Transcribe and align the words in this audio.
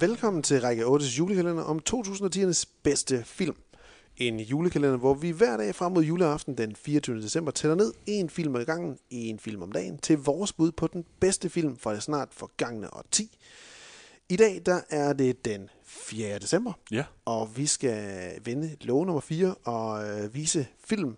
Velkommen 0.00 0.42
til 0.42 0.60
række 0.60 0.84
8's 0.84 1.18
julekalender 1.18 1.62
om 1.62 1.80
2010'ernes 1.90 2.64
bedste 2.82 3.24
film. 3.24 3.56
En 4.16 4.40
julekalender, 4.40 4.96
hvor 4.96 5.14
vi 5.14 5.30
hver 5.30 5.56
dag 5.56 5.74
frem 5.74 5.92
mod 5.92 6.02
juleaften 6.02 6.58
den 6.58 6.76
24. 6.76 7.22
december 7.22 7.50
tæller 7.50 7.74
ned 7.74 7.92
en 8.06 8.30
film 8.30 8.56
ad 8.56 8.64
gangen, 8.64 8.98
en 9.10 9.38
film 9.38 9.62
om 9.62 9.72
dagen, 9.72 9.98
til 9.98 10.18
vores 10.18 10.52
bud 10.52 10.72
på 10.72 10.86
den 10.86 11.04
bedste 11.20 11.48
film 11.48 11.76
fra 11.78 11.94
det 11.94 12.02
snart 12.02 12.28
forgangne 12.32 12.94
årti. 12.94 13.38
I 14.28 14.36
dag 14.36 14.62
der 14.66 14.80
er 14.90 15.12
det 15.12 15.44
den 15.44 15.70
4. 15.84 16.38
december, 16.38 16.72
Ja. 16.90 17.04
og 17.24 17.56
vi 17.56 17.66
skal 17.66 18.30
vende 18.44 18.76
lov 18.80 19.06
nummer 19.06 19.20
4 19.20 19.54
og 19.54 20.08
øh, 20.08 20.34
vise 20.34 20.66
film 20.84 21.16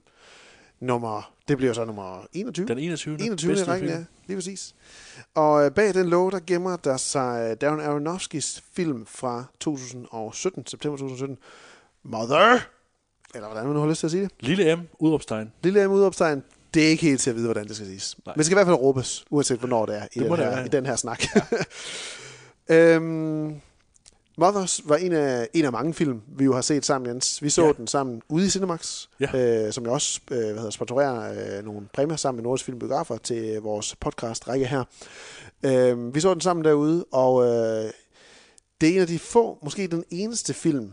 nummer, 0.80 1.32
det 1.48 1.56
bliver 1.56 1.72
så 1.72 1.84
nummer 1.84 2.26
21. 2.32 2.66
Den 2.66 2.78
21. 2.78 3.20
21. 3.20 3.50
i 3.50 3.54
bedste 3.54 3.70
rækken, 3.72 3.88
ja. 3.88 4.04
Lige 4.26 4.36
præcis. 4.36 4.74
Og 5.34 5.64
øh, 5.64 5.70
bag 5.70 5.94
den 5.94 6.06
lov, 6.06 6.30
der 6.30 6.40
gemmer 6.46 6.76
der 6.76 6.96
sig 6.96 7.60
Darren 7.60 7.80
Aronofskis 7.80 8.64
film 8.72 9.06
fra 9.06 9.44
2017, 9.60 10.66
september 10.66 10.96
2017, 10.96 11.38
Mother, 12.02 12.58
eller 13.34 13.48
hvordan 13.48 13.64
man 13.64 13.74
nu 13.74 13.80
har 13.80 13.88
lyst 13.88 14.00
til 14.00 14.06
at 14.06 14.10
sige 14.10 14.22
det. 14.22 14.30
Lille 14.40 14.76
M, 14.76 14.80
udråbstegn. 14.98 15.52
Lille 15.62 15.88
M 15.88 15.90
udopstegn, 15.90 16.42
det 16.74 16.84
er 16.84 16.88
ikke 16.88 17.02
helt 17.02 17.20
til 17.20 17.30
at 17.30 17.36
vide, 17.36 17.46
hvordan 17.46 17.68
det 17.68 17.76
skal 17.76 17.86
siges. 17.86 18.16
Nej. 18.26 18.32
Men 18.34 18.38
det 18.38 18.46
skal 18.46 18.54
i 18.54 18.56
hvert 18.56 18.66
fald 18.66 18.76
råbes, 18.76 19.24
uanset 19.30 19.58
hvornår 19.58 19.86
det 19.86 19.96
er 19.96 20.06
i, 20.12 20.18
Det 20.18 20.30
den 20.30 20.36
her, 20.36 20.64
i 20.64 20.68
den 20.68 20.86
her 20.86 20.96
snak. 20.96 21.22
øhm, 22.68 23.60
Mothers 24.38 24.80
var 24.84 24.96
en 24.96 25.12
af, 25.12 25.48
en 25.54 25.64
af 25.64 25.72
mange 25.72 25.94
film, 25.94 26.20
vi 26.38 26.44
jo 26.44 26.54
har 26.54 26.60
set 26.60 26.84
sammen, 26.84 27.08
Jens. 27.10 27.42
Vi 27.42 27.50
så 27.50 27.64
Ja. 27.66 27.72
den 27.72 27.86
sammen 27.86 28.22
ude 28.28 28.46
i 28.46 28.48
Cinemax, 28.48 29.06
Ja. 29.20 29.66
øh, 29.66 29.72
som 29.72 29.84
jeg 29.84 29.92
også 29.92 30.20
øh, 30.30 30.36
hvad 30.38 30.54
hedder, 30.54 30.70
sponsorerer 30.70 31.58
øh, 31.58 31.64
nogle 31.64 31.88
præmier 31.94 32.16
sammen 32.16 32.36
med 32.36 32.42
Nordisk 32.42 32.64
Film 32.64 32.78
Biografer 32.78 33.16
til 33.16 33.60
vores 33.60 33.96
podcast-række 33.96 34.66
her. 34.66 34.84
Øh, 35.62 36.14
vi 36.14 36.20
så 36.20 36.32
den 36.34 36.40
sammen 36.40 36.64
derude, 36.64 37.04
og 37.12 37.44
øh, 37.44 37.90
det 38.80 38.88
er 38.88 38.94
en 38.94 39.00
af 39.00 39.06
de 39.06 39.18
få, 39.18 39.58
måske 39.62 39.86
den 39.86 40.04
eneste 40.10 40.54
film, 40.54 40.92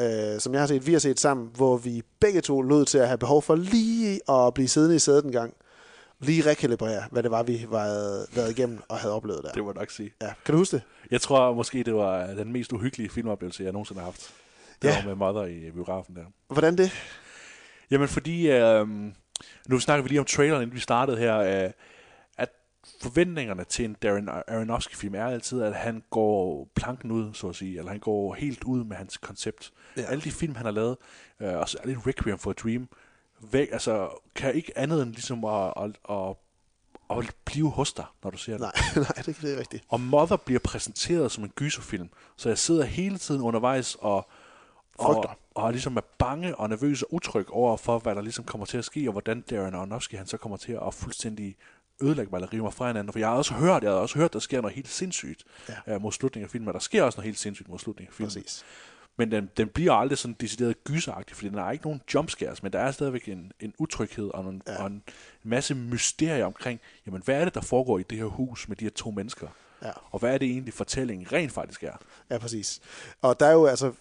øh, 0.00 0.40
som 0.40 0.52
jeg 0.52 0.62
har 0.62 0.66
set, 0.66 0.86
vi 0.86 0.92
har 0.92 1.00
set 1.00 1.20
sammen, 1.20 1.50
hvor 1.56 1.76
vi 1.76 2.02
begge 2.20 2.40
to 2.40 2.60
lod 2.62 2.84
til 2.84 2.98
at 2.98 3.06
have 3.08 3.18
behov 3.18 3.42
for 3.42 3.54
lige 3.54 4.20
at 4.30 4.54
blive 4.54 4.68
siddende 4.68 4.96
i 4.96 4.98
sædet 4.98 5.24
en 5.24 5.32
gang. 5.32 5.54
Lige 6.20 6.46
rekalibrere, 6.50 7.02
hvad 7.10 7.22
det 7.22 7.30
var, 7.30 7.42
vi 7.42 7.66
var 7.70 7.86
været 8.34 8.50
igennem 8.50 8.78
og 8.88 8.96
havde 8.98 9.14
oplevet 9.14 9.40
der. 9.42 9.50
Det 9.52 9.56
jeg 9.64 9.74
nok 9.74 9.90
sige. 9.90 10.12
Ja. 10.22 10.32
Kan 10.44 10.52
du 10.52 10.58
huske 10.58 10.76
det? 10.76 10.82
Jeg 11.10 11.20
tror 11.20 11.54
måske, 11.54 11.82
det 11.82 11.94
var 11.94 12.26
den 12.26 12.52
mest 12.52 12.72
uhyggelige 12.72 13.08
filmoplevelse, 13.10 13.62
jeg 13.64 13.72
nogensinde 13.72 14.00
har 14.00 14.04
haft. 14.06 14.34
Det 14.82 14.88
Ja. 14.88 14.96
var 14.96 15.08
med 15.08 15.14
Mother 15.14 15.44
i 15.44 15.70
biografen 15.70 16.16
der. 16.16 16.24
Hvordan 16.48 16.78
det? 16.78 16.90
Jamen 17.90 18.08
fordi, 18.08 18.50
øh, 18.50 18.88
nu 19.68 19.78
snakker 19.78 20.02
vi 20.02 20.08
lige 20.08 20.18
om 20.20 20.24
traileren, 20.26 20.62
inden 20.62 20.74
vi 20.74 20.80
startede 20.80 21.16
her, 21.18 21.38
øh, 21.64 21.70
at 22.38 22.48
forventningerne 23.02 23.64
til 23.64 23.84
en 23.84 23.96
Darren 24.02 24.28
Aronofsky-film 24.28 25.14
er 25.14 25.24
altid, 25.26 25.62
at 25.62 25.74
han 25.74 26.02
går 26.10 26.68
planken 26.74 27.10
ud, 27.10 27.34
så 27.34 27.48
at 27.48 27.56
sige, 27.56 27.78
eller 27.78 27.90
han 27.90 28.00
går 28.00 28.34
helt 28.34 28.64
ud 28.64 28.84
med 28.84 28.96
hans 28.96 29.16
koncept. 29.16 29.72
Ja. 29.96 30.02
Alle 30.02 30.22
de 30.22 30.30
film, 30.30 30.54
han 30.54 30.64
har 30.64 30.72
lavet, 30.72 30.96
øh, 31.40 31.54
og 31.56 31.68
særligt 31.68 31.98
Requiem 32.06 32.38
for 32.38 32.50
a 32.50 32.54
Dream, 32.54 32.88
væk, 33.52 33.68
altså, 33.72 34.08
kan 34.34 34.54
ikke 34.54 34.78
andet 34.78 35.02
end 35.02 35.10
ligesom 35.10 35.44
at, 35.44 35.72
at, 35.76 35.90
at, 36.10 36.36
at 37.10 37.34
blive 37.44 37.70
hos 37.70 37.92
dig, 37.92 38.04
når 38.22 38.30
du 38.30 38.36
ser 38.36 38.52
det. 38.52 38.60
Nej, 38.60 38.72
nej, 38.96 39.22
det, 39.26 39.36
det 39.40 39.54
er 39.54 39.58
rigtigt. 39.58 39.84
Og 39.88 40.00
Mother 40.00 40.36
bliver 40.36 40.60
præsenteret 40.60 41.32
som 41.32 41.44
en 41.44 41.50
gyserfilm, 41.56 42.08
så 42.36 42.48
jeg 42.48 42.58
sidder 42.58 42.84
hele 42.84 43.18
tiden 43.18 43.40
undervejs 43.42 43.96
og, 44.00 44.28
og, 44.98 45.24
og 45.54 45.72
ligesom 45.72 45.96
er 45.96 46.00
bange 46.18 46.56
og 46.56 46.68
nervøs 46.68 47.02
og 47.02 47.14
utryg 47.14 47.50
over 47.50 47.76
for, 47.76 47.98
hvad 47.98 48.14
der 48.14 48.22
ligesom 48.22 48.44
kommer 48.44 48.66
til 48.66 48.78
at 48.78 48.84
ske, 48.84 49.08
og 49.08 49.12
hvordan 49.12 49.40
Darren 49.40 49.74
Aronofsky 49.74 50.14
han 50.14 50.26
så 50.26 50.36
kommer 50.36 50.56
til 50.56 50.78
at 50.86 50.94
fuldstændig 50.94 51.56
ødelægge 52.02 52.30
mig 52.30 52.36
eller 52.38 52.52
rive 52.52 52.62
mig 52.62 52.72
fra 52.72 52.86
hinanden. 52.86 53.12
For 53.12 53.18
jeg 53.18 53.28
har 53.28 53.36
også 53.36 53.54
hørt, 53.54 53.82
jeg 53.82 53.90
har 53.92 53.98
også 53.98 54.18
hørt, 54.18 54.32
der 54.32 54.38
sker 54.38 54.60
noget 54.60 54.74
helt 54.74 54.88
sindssygt 54.88 55.44
Ja. 55.68 55.74
ja. 55.86 55.98
mod 55.98 56.12
slutningen 56.12 56.46
af 56.46 56.50
filmen, 56.50 56.68
og 56.68 56.74
der 56.74 56.80
sker 56.80 57.02
også 57.02 57.16
noget 57.16 57.24
helt 57.24 57.38
sindssygt 57.38 57.68
mod 57.68 57.78
slutningen 57.78 58.10
af 58.10 58.14
filmen. 58.14 58.28
Præcis. 58.28 58.64
Men 59.16 59.30
den, 59.30 59.50
den 59.56 59.68
bliver 59.68 59.92
aldrig 59.92 60.18
sådan 60.18 60.36
decideret 60.40 60.84
gyseragtig, 60.84 61.36
fordi 61.36 61.48
den 61.48 61.58
har 61.58 61.72
ikke 61.72 61.84
nogen 61.84 62.00
jumpscares, 62.14 62.62
men 62.62 62.72
der 62.72 62.78
er 62.78 62.90
stadigvæk 62.90 63.28
en, 63.28 63.52
en 63.60 63.74
utryghed 63.78 64.30
og, 64.34 64.50
en, 64.50 64.62
Ja. 64.66 64.72
ja. 64.72 64.80
og 64.82 64.86
en 64.86 65.02
masse 65.42 65.74
mysterier 65.74 66.44
omkring, 66.44 66.80
jamen 67.06 67.22
hvad 67.24 67.40
er 67.40 67.44
det, 67.44 67.54
der 67.54 67.60
foregår 67.60 67.98
i 67.98 68.02
det 68.02 68.18
her 68.18 68.24
hus 68.24 68.68
med 68.68 68.76
de 68.76 68.84
her 68.84 68.90
to 68.90 69.10
mennesker? 69.10 69.48
Ja. 69.82 69.90
Og 70.10 70.18
hvad 70.18 70.34
er 70.34 70.38
det 70.38 70.50
egentlig, 70.50 70.74
fortællingen 70.74 71.32
rent 71.32 71.52
faktisk 71.52 71.82
er? 71.82 71.96
Ja, 72.30 72.38
præcis. 72.38 72.80
Og 73.22 73.40
der 73.40 73.46
er 73.46 73.52
jo 73.52 73.66
altså, 73.66 73.92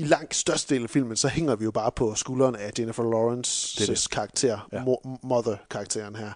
i 0.00 0.04
langt 0.04 0.34
størstedelen 0.34 0.84
af 0.84 0.90
filmen, 0.90 1.16
så 1.16 1.28
hænger 1.28 1.56
vi 1.56 1.64
jo 1.64 1.70
bare 1.70 1.92
på 1.92 2.14
skulderen 2.14 2.56
af 2.56 2.70
Jennifer 2.78 3.02
Lawrence's 3.02 3.90
er 3.92 4.08
karakter, 4.12 4.68
ja. 4.72 4.82
Mother-karakteren 5.22 6.16
her. 6.16 6.32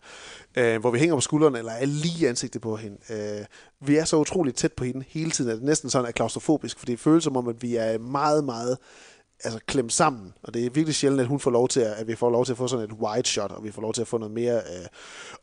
Øh, 0.56 0.80
hvor 0.80 0.90
vi 0.90 0.98
hænger 0.98 1.14
på 1.14 1.20
skulderen, 1.20 1.56
eller 1.56 1.72
er 1.72 1.86
lige 1.86 2.28
ansigtet 2.28 2.62
på 2.62 2.76
hende. 2.76 2.96
Øh, 3.10 3.44
vi 3.80 3.96
er 3.96 4.04
så 4.04 4.16
utroligt 4.16 4.56
tæt 4.56 4.72
på 4.72 4.84
hende 4.84 5.04
hele 5.08 5.30
tiden, 5.30 5.50
at 5.50 5.56
det 5.56 5.64
næsten 5.64 5.90
sådan 5.90 6.08
er 6.08 6.12
klaustrofobisk, 6.12 6.78
fordi 6.78 6.92
det 6.92 7.00
føles 7.00 7.24
som 7.24 7.36
om, 7.36 7.48
at 7.48 7.62
vi 7.62 7.76
er 7.76 7.98
meget, 7.98 8.44
meget 8.44 8.78
altså 9.44 9.60
klemt 9.66 9.92
sammen, 9.92 10.34
og 10.42 10.54
det 10.54 10.66
er 10.66 10.70
virkelig 10.70 10.94
sjældent, 10.94 11.20
at 11.20 11.26
hun 11.26 11.40
får 11.40 11.50
lov 11.50 11.68
til 11.68 11.80
at, 11.80 11.92
at 11.92 12.06
vi 12.06 12.14
får 12.14 12.30
lov 12.30 12.44
til 12.44 12.52
at 12.52 12.58
få 12.58 12.68
sådan 12.68 12.84
et 12.84 12.92
wide 12.92 13.28
shot, 13.28 13.52
og 13.52 13.64
vi 13.64 13.70
får 13.70 13.82
lov 13.82 13.92
til 13.94 14.00
at 14.00 14.08
få 14.08 14.18
noget 14.18 14.34
mere 14.34 14.56
øh, 14.56 14.86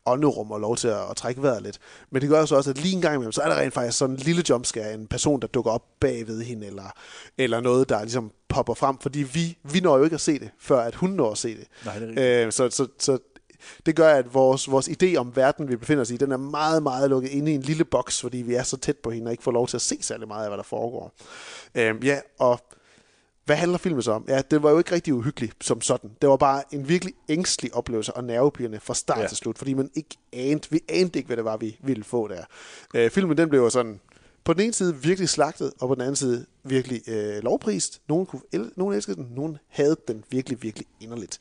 ånderum 0.05 0.51
og 0.51 0.59
lov 0.59 0.75
til 0.75 0.87
at, 0.87 1.09
at 1.09 1.15
trække 1.15 1.41
vejret 1.41 1.63
lidt. 1.63 1.79
Men 2.09 2.21
det 2.21 2.29
gør 2.29 2.45
så 2.45 2.55
også, 2.55 2.69
at 2.69 2.77
lige 2.77 2.95
en 2.95 3.01
gang 3.01 3.15
imellem, 3.15 3.31
så 3.31 3.41
er 3.41 3.49
der 3.49 3.59
rent 3.59 3.73
faktisk 3.73 3.97
sådan 3.97 4.15
en 4.15 4.21
lille 4.21 4.43
jumpscare, 4.49 4.93
en 4.93 5.07
person, 5.07 5.41
der 5.41 5.47
dukker 5.47 5.71
op 5.71 5.83
bagved 5.99 6.41
hende, 6.41 6.67
eller, 6.67 6.91
eller 7.37 7.61
noget, 7.61 7.89
der 7.89 8.01
ligesom 8.01 8.31
popper 8.49 8.73
frem, 8.73 8.97
fordi 8.97 9.19
vi, 9.19 9.57
vi 9.63 9.79
når 9.79 9.97
jo 9.97 10.03
ikke 10.03 10.13
at 10.13 10.21
se 10.21 10.39
det, 10.39 10.49
før 10.59 10.79
at 10.79 10.95
hun 10.95 11.09
når 11.09 11.31
at 11.31 11.37
se 11.37 11.57
det. 11.57 11.67
Nej, 11.85 11.99
det 11.99 12.13
er. 12.17 12.45
Øh, 12.45 12.51
så, 12.51 12.69
så, 12.69 12.87
så 12.99 13.17
det 13.85 13.95
gør, 13.95 14.13
at 14.13 14.33
vores, 14.33 14.71
vores 14.71 14.89
idé 14.89 15.15
om 15.15 15.35
verden, 15.35 15.69
vi 15.69 15.75
befinder 15.75 16.01
os 16.01 16.11
i, 16.11 16.17
den 16.17 16.31
er 16.31 16.37
meget, 16.37 16.83
meget 16.83 17.09
lukket 17.09 17.29
inde 17.29 17.51
i 17.51 17.55
en 17.55 17.61
lille 17.61 17.85
boks, 17.85 18.21
fordi 18.21 18.37
vi 18.37 18.53
er 18.53 18.63
så 18.63 18.77
tæt 18.77 18.97
på 18.97 19.09
hende 19.11 19.27
og 19.27 19.31
ikke 19.31 19.43
får 19.43 19.51
lov 19.51 19.67
til 19.67 19.77
at 19.77 19.81
se 19.81 19.97
særlig 20.01 20.27
meget 20.27 20.43
af, 20.43 20.49
hvad 20.49 20.57
der 20.57 20.63
foregår. 20.63 21.13
Øh, 21.75 22.05
ja, 22.05 22.19
og 22.39 22.59
hvad 23.51 23.57
handler 23.57 23.77
filmen 23.77 24.01
så 24.01 24.11
om? 24.11 24.25
Ja, 24.27 24.41
det 24.51 24.63
var 24.63 24.71
jo 24.71 24.77
ikke 24.77 24.91
rigtig 24.91 25.13
uhyggeligt 25.13 25.63
som 25.63 25.81
sådan. 25.81 26.11
Det 26.21 26.29
var 26.29 26.37
bare 26.37 26.63
en 26.71 26.87
virkelig 26.89 27.13
ængstelig 27.29 27.75
oplevelse 27.75 28.13
og 28.13 28.23
nervepirrende 28.23 28.79
fra 28.79 28.93
start 28.93 29.17
ja. 29.17 29.21
Ja. 29.21 29.27
til 29.27 29.37
slut, 29.37 29.57
fordi 29.57 29.73
man 29.73 29.89
ikke 29.95 30.17
anede, 30.33 30.67
vi 30.69 30.79
anede 30.89 31.19
ikke, 31.19 31.27
hvad 31.27 31.37
det 31.37 31.45
var, 31.45 31.57
vi 31.57 31.77
ville 31.83 32.03
få 32.03 32.27
der. 32.27 32.43
Øh, 32.95 33.09
filmen 33.11 33.37
den 33.37 33.49
blev 33.49 33.61
jo 33.61 33.69
sådan 33.69 33.99
på 34.43 34.53
den 34.53 34.61
ene 34.61 34.73
side 34.73 34.95
virkelig 34.95 35.29
slagtet, 35.29 35.73
og 35.81 35.87
på 35.87 35.95
den 35.95 36.01
anden 36.01 36.15
side 36.15 36.45
virkelig 36.63 37.01
øh, 37.07 37.43
lovprist. 37.43 38.01
Nogen, 38.07 38.25
kunne 38.25 38.41
el- 38.53 38.71
nogen 38.75 38.95
elskede 38.95 39.15
den, 39.15 39.27
nogen 39.35 39.57
havde 39.67 39.95
den 40.07 40.23
virkelig, 40.29 40.63
virkelig 40.63 40.87
inderligt. 40.99 41.39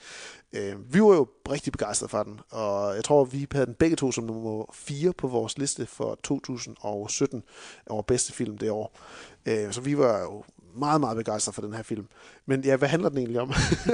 Øh, 0.52 0.94
vi 0.94 1.02
var 1.02 1.14
jo 1.14 1.28
rigtig 1.50 1.72
begejstrede 1.72 2.08
for 2.08 2.22
den, 2.22 2.40
og 2.50 2.94
jeg 2.94 3.04
tror, 3.04 3.24
vi 3.24 3.46
havde 3.52 3.66
den 3.66 3.74
begge 3.74 3.96
to 3.96 4.12
som 4.12 4.24
nummer 4.24 4.64
4 4.74 5.12
på 5.12 5.28
vores 5.28 5.58
liste 5.58 5.86
for 5.86 6.18
2017 6.22 7.42
over 7.86 8.02
bedste 8.02 8.32
film 8.32 8.58
det 8.58 8.70
år. 8.70 8.98
Øh, 9.46 9.72
så 9.72 9.80
vi 9.80 9.98
var 9.98 10.20
jo 10.20 10.44
meget, 10.76 11.00
meget 11.00 11.16
begejstrede 11.16 11.54
for 11.54 11.62
den 11.62 11.74
her 11.74 11.82
film. 11.82 12.06
Men 12.46 12.64
ja, 12.64 12.76
hvad 12.76 12.88
handler 12.88 13.08
den 13.08 13.18
egentlig 13.18 13.40
om? 13.40 13.52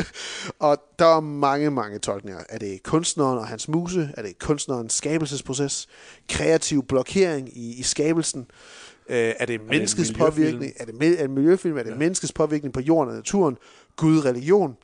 og 0.58 0.82
der 0.98 1.16
er 1.16 1.20
mange, 1.20 1.70
mange 1.70 1.98
tolkninger. 1.98 2.40
Er 2.48 2.58
det 2.58 2.82
kunstneren 2.82 3.38
og 3.38 3.46
hans 3.46 3.68
muse? 3.68 4.10
Er 4.16 4.22
det 4.22 4.38
kunstnerens 4.38 4.92
skabelsesproces? 4.92 5.88
Kreativ 6.28 6.86
blokering 6.86 7.58
i, 7.58 7.74
i 7.78 7.82
skabelsen? 7.82 8.46
Øh, 9.08 9.32
er 9.38 9.46
det 9.46 9.60
menneskets 9.68 10.12
påvirkning? 10.12 10.72
Er 10.76 10.84
det, 10.84 11.20
er 11.20 11.24
en 11.24 11.34
miljøfilm? 11.34 11.78
Er 11.78 11.82
det 11.82 11.90
ja. 11.90 11.96
menneskets 11.96 12.32
påvirkning 12.32 12.74
på 12.74 12.80
jorden 12.80 13.08
og 13.10 13.16
naturen? 13.16 13.56
Gud, 13.96 14.24
religion? 14.24 14.76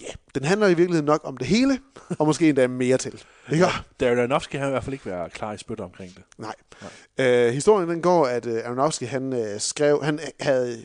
Ja, 0.00 0.12
den 0.34 0.44
handler 0.44 0.66
i 0.66 0.74
virkeligheden 0.74 1.04
nok 1.04 1.20
om 1.24 1.36
det 1.36 1.46
hele, 1.46 1.78
og 2.18 2.26
måske 2.26 2.48
endda 2.48 2.66
mere 2.66 2.98
til. 2.98 3.22
Ikke? 3.52 3.66
Darren 4.00 4.18
Aronofsky 4.18 4.56
har 4.56 4.66
i 4.66 4.70
hvert 4.70 4.84
fald 4.84 4.92
ikke 4.92 5.06
været 5.06 5.32
klar 5.32 5.52
i 5.52 5.58
spytter 5.58 5.84
omkring 5.84 6.14
det. 6.14 6.22
Nej. 6.38 6.54
Øh, 7.18 7.52
historien 7.52 7.88
den 7.88 8.02
går, 8.02 8.26
at 8.26 8.46
øh, 8.46 8.64
Aronofsky 8.64 9.04
han 9.04 9.32
øh, 9.32 9.60
skrev, 9.60 10.04
han 10.04 10.20
havde 10.40 10.84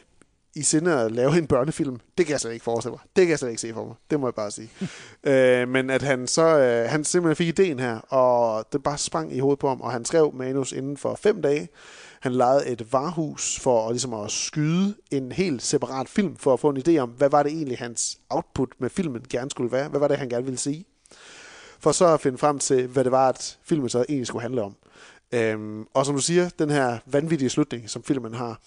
i 0.56 0.63
sinde 0.63 1.00
at 1.00 1.12
lave 1.12 1.38
en 1.38 1.48
børnefilm. 1.48 2.00
Det 2.18 2.25
kan 2.25 2.31
jeg 2.31 2.40
slet 2.40 2.54
ikke 2.54 2.63
forestille 2.63 2.92
mig. 2.92 3.00
Det 3.16 3.22
kan 3.22 3.30
jeg 3.30 3.40
slet 3.40 3.50
ikke 3.50 3.62
se 3.62 3.74
for 3.74 3.86
mig. 3.86 3.96
Det 4.10 4.19
må 4.19 4.28
jeg 4.28 4.34
bare 4.34 4.51
sige. 4.51 4.69
øh, 5.31 5.68
men 5.68 5.90
at 5.90 6.01
han 6.01 6.28
så, 6.28 6.60
øh, 6.60 6.90
han 6.90 7.04
simpelthen 7.04 7.36
fik 7.36 7.48
ideen 7.48 7.80
her, 7.80 8.00
og 8.00 8.66
det 8.74 8.84
bare 8.84 8.98
sprang 8.98 9.36
i 9.36 9.40
hovedet 9.40 9.60
på 9.60 9.68
ham, 9.68 9.81
og 9.81 9.92
han 9.92 10.06
skrev 10.06 10.34
manus 10.34 10.72
inden 10.72 10.98
for 10.98 11.16
fem 11.16 11.42
dage. 11.42 11.69
Han 12.19 12.31
lejede 12.31 12.68
et 12.68 12.94
varehus 12.94 13.60
for 13.60 13.88
at, 13.88 13.94
ligesom 13.94 14.13
at 14.13 14.31
skyde 14.31 14.96
en 15.12 15.31
helt 15.31 15.62
separat 15.62 16.10
film, 16.10 16.36
for 16.36 16.54
at 16.54 16.60
få 16.60 16.69
en 16.69 16.84
idé 16.88 16.98
om, 16.98 17.10
hvad 17.10 17.30
var 17.30 17.44
det 17.44 17.51
egentlig 17.51 17.78
hans 17.78 18.19
output 18.30 18.69
med 18.80 18.90
filmen 18.90 19.25
gerne 19.30 19.50
skulle 19.50 19.72
være? 19.72 19.90
Hvad 19.90 20.00
var 20.00 20.07
det, 20.07 20.18
han 20.18 20.30
gerne 20.30 20.46
ville 20.46 20.60
sige? 20.60 20.86
For 21.80 21.92
så 21.92 22.13
at 22.13 22.22
finde 22.22 22.38
frem 22.38 22.60
til, 22.60 22.88
hvad 22.88 23.04
det 23.04 23.12
var, 23.12 23.30
at 23.30 23.57
filmen 23.63 23.90
så 23.90 24.06
egentlig 24.10 24.28
skulle 24.28 24.42
handle 24.42 24.62
om. 24.62 24.75
Øhm, 25.31 25.86
og 25.94 26.06
som 26.06 26.16
du 26.16 26.22
siger, 26.22 26.50
den 26.60 26.69
her 26.69 26.98
vanvittige 27.06 27.50
slutning, 27.50 27.90
som 27.90 28.04
filmen 28.04 28.34
har, 28.34 28.60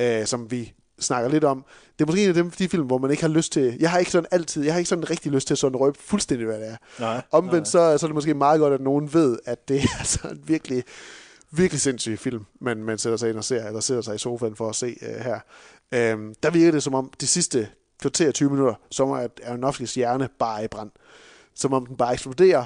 øh, 0.00 0.26
som 0.26 0.50
vi 0.50 0.72
snakker 0.98 1.30
lidt 1.30 1.44
om, 1.44 1.64
det 1.98 2.04
er 2.04 2.06
måske 2.06 2.22
en 2.22 2.28
af 2.28 2.34
dem, 2.34 2.50
de 2.50 2.68
film, 2.68 2.86
hvor 2.86 2.98
man 2.98 3.10
ikke 3.10 3.22
har 3.22 3.28
lyst 3.28 3.52
til, 3.52 3.76
jeg 3.80 3.90
har 3.90 3.98
ikke 3.98 4.10
sådan 4.10 4.28
altid, 4.30 4.64
jeg 4.64 4.72
har 4.72 4.78
ikke 4.78 4.88
sådan 4.88 5.10
rigtig 5.10 5.32
lyst 5.32 5.46
til 5.46 5.56
sådan 5.56 5.76
røbe 5.76 5.98
fuldstændig, 6.00 6.46
hvad 6.46 6.60
det 6.60 6.68
er. 6.68 6.76
Nej, 6.98 7.22
Omvendt 7.30 7.54
nej. 7.54 7.64
Så, 7.64 7.98
så 7.98 8.06
er 8.06 8.08
det 8.08 8.14
måske 8.14 8.34
meget 8.34 8.60
godt, 8.60 8.74
at 8.74 8.80
nogen 8.80 9.14
ved, 9.14 9.38
at 9.44 9.68
det 9.68 9.82
er 9.82 10.04
sådan 10.14 10.36
en 10.36 10.42
virkelig, 10.46 10.84
virkelig 11.50 11.80
sindssyg 11.80 12.18
film, 12.18 12.44
man, 12.60 12.84
man 12.84 12.98
sætter 12.98 13.16
sig 13.16 13.28
ind 13.28 13.36
og 13.36 13.44
ser, 13.44 13.66
eller 13.66 13.80
sætter 13.80 14.02
sig 14.02 14.14
i 14.14 14.18
sofaen 14.18 14.56
for 14.56 14.68
at 14.68 14.76
se 14.76 14.96
uh, 15.02 15.24
her. 15.24 15.40
Øhm, 15.92 16.34
der 16.42 16.50
virker 16.50 16.72
det 16.72 16.82
som 16.82 16.94
om 16.94 17.12
de 17.20 17.26
sidste 17.26 17.68
kvarter 18.00 18.32
20 18.32 18.50
minutter, 18.50 18.74
som 18.90 19.10
om 19.10 19.16
at 19.16 19.40
Aronofskis 19.46 19.94
hjerne 19.94 20.28
bare 20.38 20.60
er 20.60 20.64
i 20.64 20.68
brand. 20.68 20.90
Som 21.54 21.72
om 21.72 21.86
den 21.86 21.96
bare 21.96 22.12
eksploderer, 22.12 22.64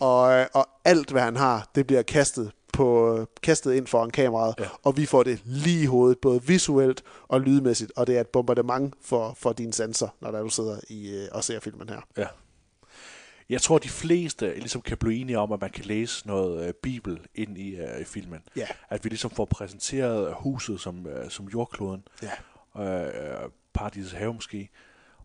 og, 0.00 0.32
øh, 0.32 0.46
og 0.52 0.68
alt, 0.84 1.10
hvad 1.10 1.22
han 1.22 1.36
har, 1.36 1.70
det 1.74 1.86
bliver 1.86 2.02
kastet 2.02 2.50
på, 2.80 3.26
kastet 3.42 3.74
ind 3.74 3.86
foran 3.86 4.10
kameraet, 4.10 4.54
ja. 4.58 4.64
og 4.82 4.96
vi 4.96 5.06
får 5.06 5.22
det 5.22 5.40
lige 5.44 5.82
i 5.82 5.86
hovedet, 5.86 6.18
både 6.18 6.42
visuelt 6.42 7.02
og 7.28 7.40
lydmæssigt, 7.40 7.92
og 7.96 8.06
det 8.06 8.16
er 8.16 8.20
et 8.20 8.28
bombardement 8.28 8.94
for, 9.00 9.34
for 9.38 9.52
dine 9.52 9.72
sanser, 9.72 10.08
når 10.20 10.30
der 10.30 10.42
du 10.42 10.48
sidder 10.48 10.80
i, 10.88 11.10
øh, 11.10 11.28
og 11.32 11.44
ser 11.44 11.60
filmen 11.60 11.88
her. 11.88 12.00
Ja. 12.16 12.26
Jeg 13.48 13.62
tror, 13.62 13.78
de 13.78 13.88
fleste 13.88 14.54
ligesom 14.54 14.80
kan 14.80 14.96
blive 14.96 15.20
enige 15.20 15.38
om, 15.38 15.52
at 15.52 15.60
man 15.60 15.70
kan 15.70 15.84
læse 15.84 16.26
noget 16.26 16.66
øh, 16.66 16.74
bibel 16.82 17.20
ind 17.34 17.58
i, 17.58 17.76
øh, 17.76 18.00
i 18.00 18.04
filmen. 18.04 18.40
Ja. 18.56 18.66
At 18.88 19.04
vi 19.04 19.08
ligesom 19.08 19.30
får 19.30 19.44
præsenteret 19.44 20.34
huset 20.38 20.80
som, 20.80 21.06
øh, 21.06 21.30
som 21.30 21.46
jordkloden. 21.46 22.02
Ja. 22.22 22.84
Øh, 22.84 23.50
paradisets 23.74 24.12
have 24.12 24.34
måske. 24.34 24.70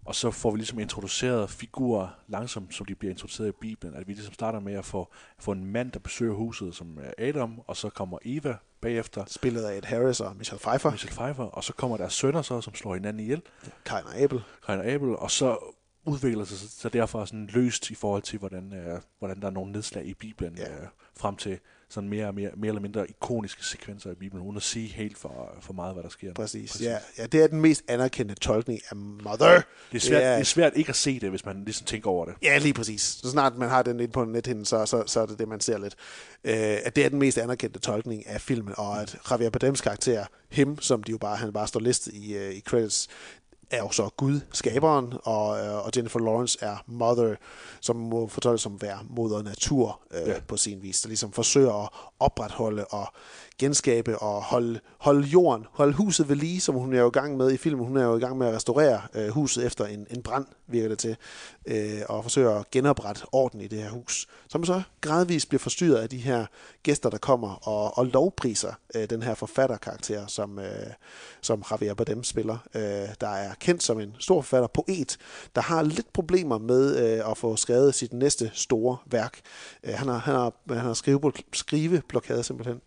Og 0.05 0.15
så 0.15 0.31
får 0.31 0.51
vi 0.51 0.57
ligesom 0.57 0.79
introduceret 0.79 1.49
figurer 1.49 2.07
langsomt, 2.27 2.75
som 2.75 2.85
de 2.85 2.95
bliver 2.95 3.11
introduceret 3.11 3.47
i 3.47 3.51
Bibelen. 3.61 3.95
At 3.95 4.07
vi 4.07 4.13
ligesom 4.13 4.33
starter 4.33 4.59
med 4.59 4.73
at 4.73 4.85
få, 4.85 5.13
få 5.39 5.51
en 5.51 5.65
mand, 5.65 5.91
der 5.91 5.99
besøger 5.99 6.33
huset 6.33 6.75
som 6.75 6.99
øh, 6.99 7.27
Adam, 7.27 7.61
og 7.67 7.77
så 7.77 7.89
kommer 7.89 8.17
Eva 8.25 8.57
bagefter. 8.81 9.23
Spillet 9.27 9.63
af 9.63 9.77
Ed 9.77 9.83
Harris 9.83 10.19
og 10.19 10.35
Michelle 10.35 10.59
Pfeiffer. 10.59 10.91
Michelle 10.91 11.15
Pfeiffer, 11.15 11.43
og 11.43 11.63
så 11.63 11.73
kommer 11.73 11.97
deres 11.97 12.13
sønner 12.13 12.41
så, 12.41 12.61
som 12.61 12.75
slår 12.75 12.93
hinanden 12.93 13.19
ihjel. 13.19 13.41
Kain 13.85 14.03
og 14.05 14.17
Abel. 14.19 14.41
Kain 14.65 14.79
og 14.79 14.85
Abel, 14.85 15.15
og 15.15 15.31
så 15.31 15.74
udvikler 16.05 16.45
sig 16.45 16.57
så 16.69 16.89
derfra 16.89 17.25
sådan 17.27 17.49
løst 17.53 17.89
i 17.91 17.95
forhold 17.95 18.21
til, 18.21 18.39
hvordan, 18.39 18.73
øh, 18.73 18.99
hvordan 19.19 19.41
der 19.41 19.47
er 19.47 19.51
nogle 19.51 19.71
nedslag 19.71 20.05
i 20.05 20.13
Bibelen, 20.13 20.57
Ja. 20.57 20.71
øh, 20.71 20.87
frem 21.17 21.35
til 21.35 21.59
sådan 21.89 22.09
mere, 22.09 22.33
mere, 22.33 22.49
mere 22.57 22.67
eller 22.67 22.81
mindre 22.81 23.09
ikoniske 23.09 23.65
sekvenser 23.65 24.11
i 24.11 24.15
Bibelen, 24.15 24.43
uden 24.45 24.57
at 24.57 24.63
sige 24.63 24.87
helt 24.87 25.17
for, 25.17 25.55
for 25.61 25.73
meget, 25.73 25.93
hvad 25.93 26.03
der 26.03 26.09
sker. 26.09 26.33
Præcis. 26.33 26.71
Præcis. 26.71 26.85
Ja, 26.87 26.97
ja, 27.17 27.25
det 27.25 27.43
er 27.43 27.47
den 27.47 27.61
mest 27.61 27.83
anerkendte 27.87 28.35
tolkning 28.35 28.79
af 28.89 28.95
Mother. 28.95 29.61
Det 29.91 29.95
er, 29.95 29.99
svært, 29.99 30.21
Ja. 30.21 30.33
det 30.33 30.39
er 30.39 30.43
svært 30.43 30.73
ikke 30.75 30.89
at 30.89 30.95
se 30.95 31.19
det, 31.19 31.29
hvis 31.29 31.45
man 31.45 31.63
ligesom 31.65 31.85
tænker 31.85 32.09
over 32.09 32.25
det. 32.25 32.33
Ja, 32.43 32.57
lige 32.57 32.73
præcis. 32.73 33.01
Så 33.01 33.29
snart 33.29 33.57
man 33.57 33.69
har 33.69 33.83
den 33.83 33.99
ind 33.99 34.11
på 34.11 34.21
en 34.23 34.31
nethinde, 34.31 34.65
så, 34.65 34.85
så, 34.85 35.03
så 35.07 35.19
er 35.21 35.25
det 35.25 35.39
det, 35.39 35.47
man 35.47 35.59
ser 35.59 35.77
lidt. 35.77 35.95
Øh, 36.43 36.53
at 36.85 36.95
det 36.95 37.05
er 37.05 37.09
den 37.09 37.19
mest 37.19 37.37
anerkendte 37.37 37.79
tolkning 37.79 38.27
af 38.27 38.41
filmen, 38.41 38.73
og 38.77 39.01
at 39.01 39.17
Javier 39.31 39.49
Bardems 39.49 39.81
karakter, 39.81 40.25
him, 40.49 40.79
som 40.81 41.03
de 41.03 41.11
jo 41.11 41.17
bare, 41.17 41.35
han 41.37 41.53
bare 41.53 41.67
står 41.67 41.79
listet 41.79 42.13
i, 42.13 42.33
øh, 42.37 42.53
i 42.53 42.59
credits, 42.61 43.07
er 43.75 43.79
jo 43.79 43.91
så 43.91 44.09
Gud, 44.17 44.39
skaberen, 44.51 45.13
og, 45.23 45.59
øh, 45.59 45.85
og 45.85 45.91
Jennifer 45.95 46.19
Lawrence 46.19 46.57
er 46.61 46.83
Mother, 46.87 47.35
som 47.81 47.95
må 47.95 48.27
fortolkes 48.27 48.61
som 48.61 48.81
være 48.81 48.99
moder 49.09 49.43
natur 49.43 50.01
øh, 50.11 50.27
ja. 50.27 50.39
På 50.47 50.57
sin 50.57 50.81
vis, 50.81 51.01
der 51.01 51.07
ligesom 51.07 51.31
forsøger 51.31 51.83
at 51.83 51.89
opretholde 52.19 52.85
og 52.85 53.07
genskabe 53.57 54.19
og 54.19 54.41
holde, 54.41 54.79
holde 54.97 55.27
jorden, 55.27 55.65
holde 55.71 55.93
huset 55.93 56.29
ved 56.29 56.35
lige, 56.35 56.61
som 56.61 56.75
hun 56.75 56.93
er 56.93 56.99
jo 56.99 57.07
i 57.07 57.11
gang 57.11 57.37
med 57.37 57.51
i 57.51 57.57
filmen. 57.57 57.87
Hun 57.87 57.97
er 57.97 58.03
jo 58.03 58.17
i 58.17 58.19
gang 58.19 58.37
med 58.37 58.47
at 58.47 58.55
restaurere 58.55 59.01
øh, 59.13 59.29
huset 59.29 59.65
efter 59.65 59.85
en, 59.85 60.07
en 60.09 60.23
brand, 60.23 60.45
virker 60.67 60.89
det 60.89 60.99
til, 60.99 61.17
øh, 61.65 62.01
og 62.09 62.23
forsøger 62.23 62.51
at 62.51 62.71
genoprette 62.71 63.25
orden 63.31 63.61
i 63.61 63.67
det 63.67 63.81
her 63.81 63.89
hus, 63.89 64.27
som 64.47 64.65
så 64.65 64.81
gradvist 65.01 65.49
bliver 65.49 65.59
forstyrret 65.59 65.95
af 65.95 66.09
de 66.09 66.17
her 66.17 66.45
gæster, 66.83 67.09
der 67.09 67.17
kommer 67.17 67.67
og, 67.67 67.97
og 67.97 68.05
lovpriser 68.05 68.73
øh, 68.95 69.09
den 69.09 69.23
her 69.23 69.33
forfatterkarakter, 69.35 70.27
som, 70.27 70.59
øh, 70.59 70.93
som 71.41 71.63
Javier 71.71 71.93
Bardem 71.93 72.23
spiller, 72.23 72.57
øh, 72.75 72.81
der 73.21 73.29
er 73.29 73.53
kendt 73.59 73.83
som 73.83 73.99
en 73.99 74.15
stor 74.19 74.41
forfatter, 74.41 74.67
poet, 74.67 75.17
der 75.55 75.61
har 75.61 75.83
lidt 75.83 76.13
problemer 76.13 76.57
med 76.57 76.97
øh, 76.97 77.31
at 77.31 77.37
få 77.37 77.55
skrevet 77.55 77.95
sit 77.95 78.13
næste 78.13 78.51
store 78.53 78.97
værk. 79.05 79.39
Øh, 79.83 79.93
han 79.93 80.07
har, 80.07 80.17
han 80.17 80.35
har, 80.35 80.53
han 80.69 80.77
har 80.77 80.93
skrive, 80.93 81.31
skriveblokade 81.53 82.43
simpelthen. 82.43 82.81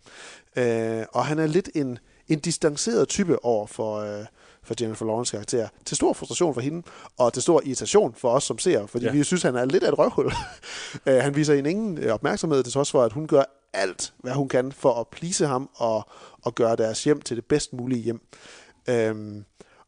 Øh, 0.55 1.05
og 1.11 1.25
han 1.25 1.39
er 1.39 1.47
lidt 1.47 1.69
en, 1.75 1.99
en 2.27 2.39
distanceret 2.39 3.07
type 3.07 3.45
over 3.45 3.67
for, 3.67 3.97
øh, 3.97 4.25
for 4.63 4.75
Jennifer 4.81 5.05
Lawrence 5.05 5.31
karakter. 5.31 5.67
Til 5.85 5.97
stor 5.97 6.13
frustration 6.13 6.53
for 6.53 6.61
hende, 6.61 6.83
og 7.17 7.33
til 7.33 7.41
stor 7.41 7.61
irritation 7.65 8.13
for 8.13 8.29
os 8.29 8.43
som 8.43 8.57
ser, 8.57 8.85
fordi 8.85 9.05
ja. 9.05 9.11
Vi 9.11 9.23
synes, 9.23 9.43
han 9.43 9.55
er 9.55 9.65
lidt 9.65 9.83
af 9.83 9.87
et 9.87 9.99
røvhul. 9.99 10.31
øh, 11.07 11.15
han 11.15 11.35
viser 11.35 11.55
hende 11.55 11.69
ingen 11.69 11.97
øh, 11.97 12.13
opmærksomhed, 12.13 12.63
til 12.63 12.73
trods 12.73 12.91
for, 12.91 13.03
at 13.03 13.13
hun 13.13 13.27
gør 13.27 13.43
alt, 13.73 14.13
hvad 14.17 14.33
hun 14.33 14.47
kan 14.47 14.71
for 14.71 14.93
at 14.93 15.07
plise 15.07 15.47
ham 15.47 15.69
og, 15.75 16.07
og 16.41 16.55
gøre 16.55 16.75
deres 16.75 17.03
hjem 17.03 17.21
til 17.21 17.37
det 17.37 17.45
bedst 17.45 17.73
mulige 17.73 18.01
hjem. 18.01 18.21
Øhm, 18.89 19.45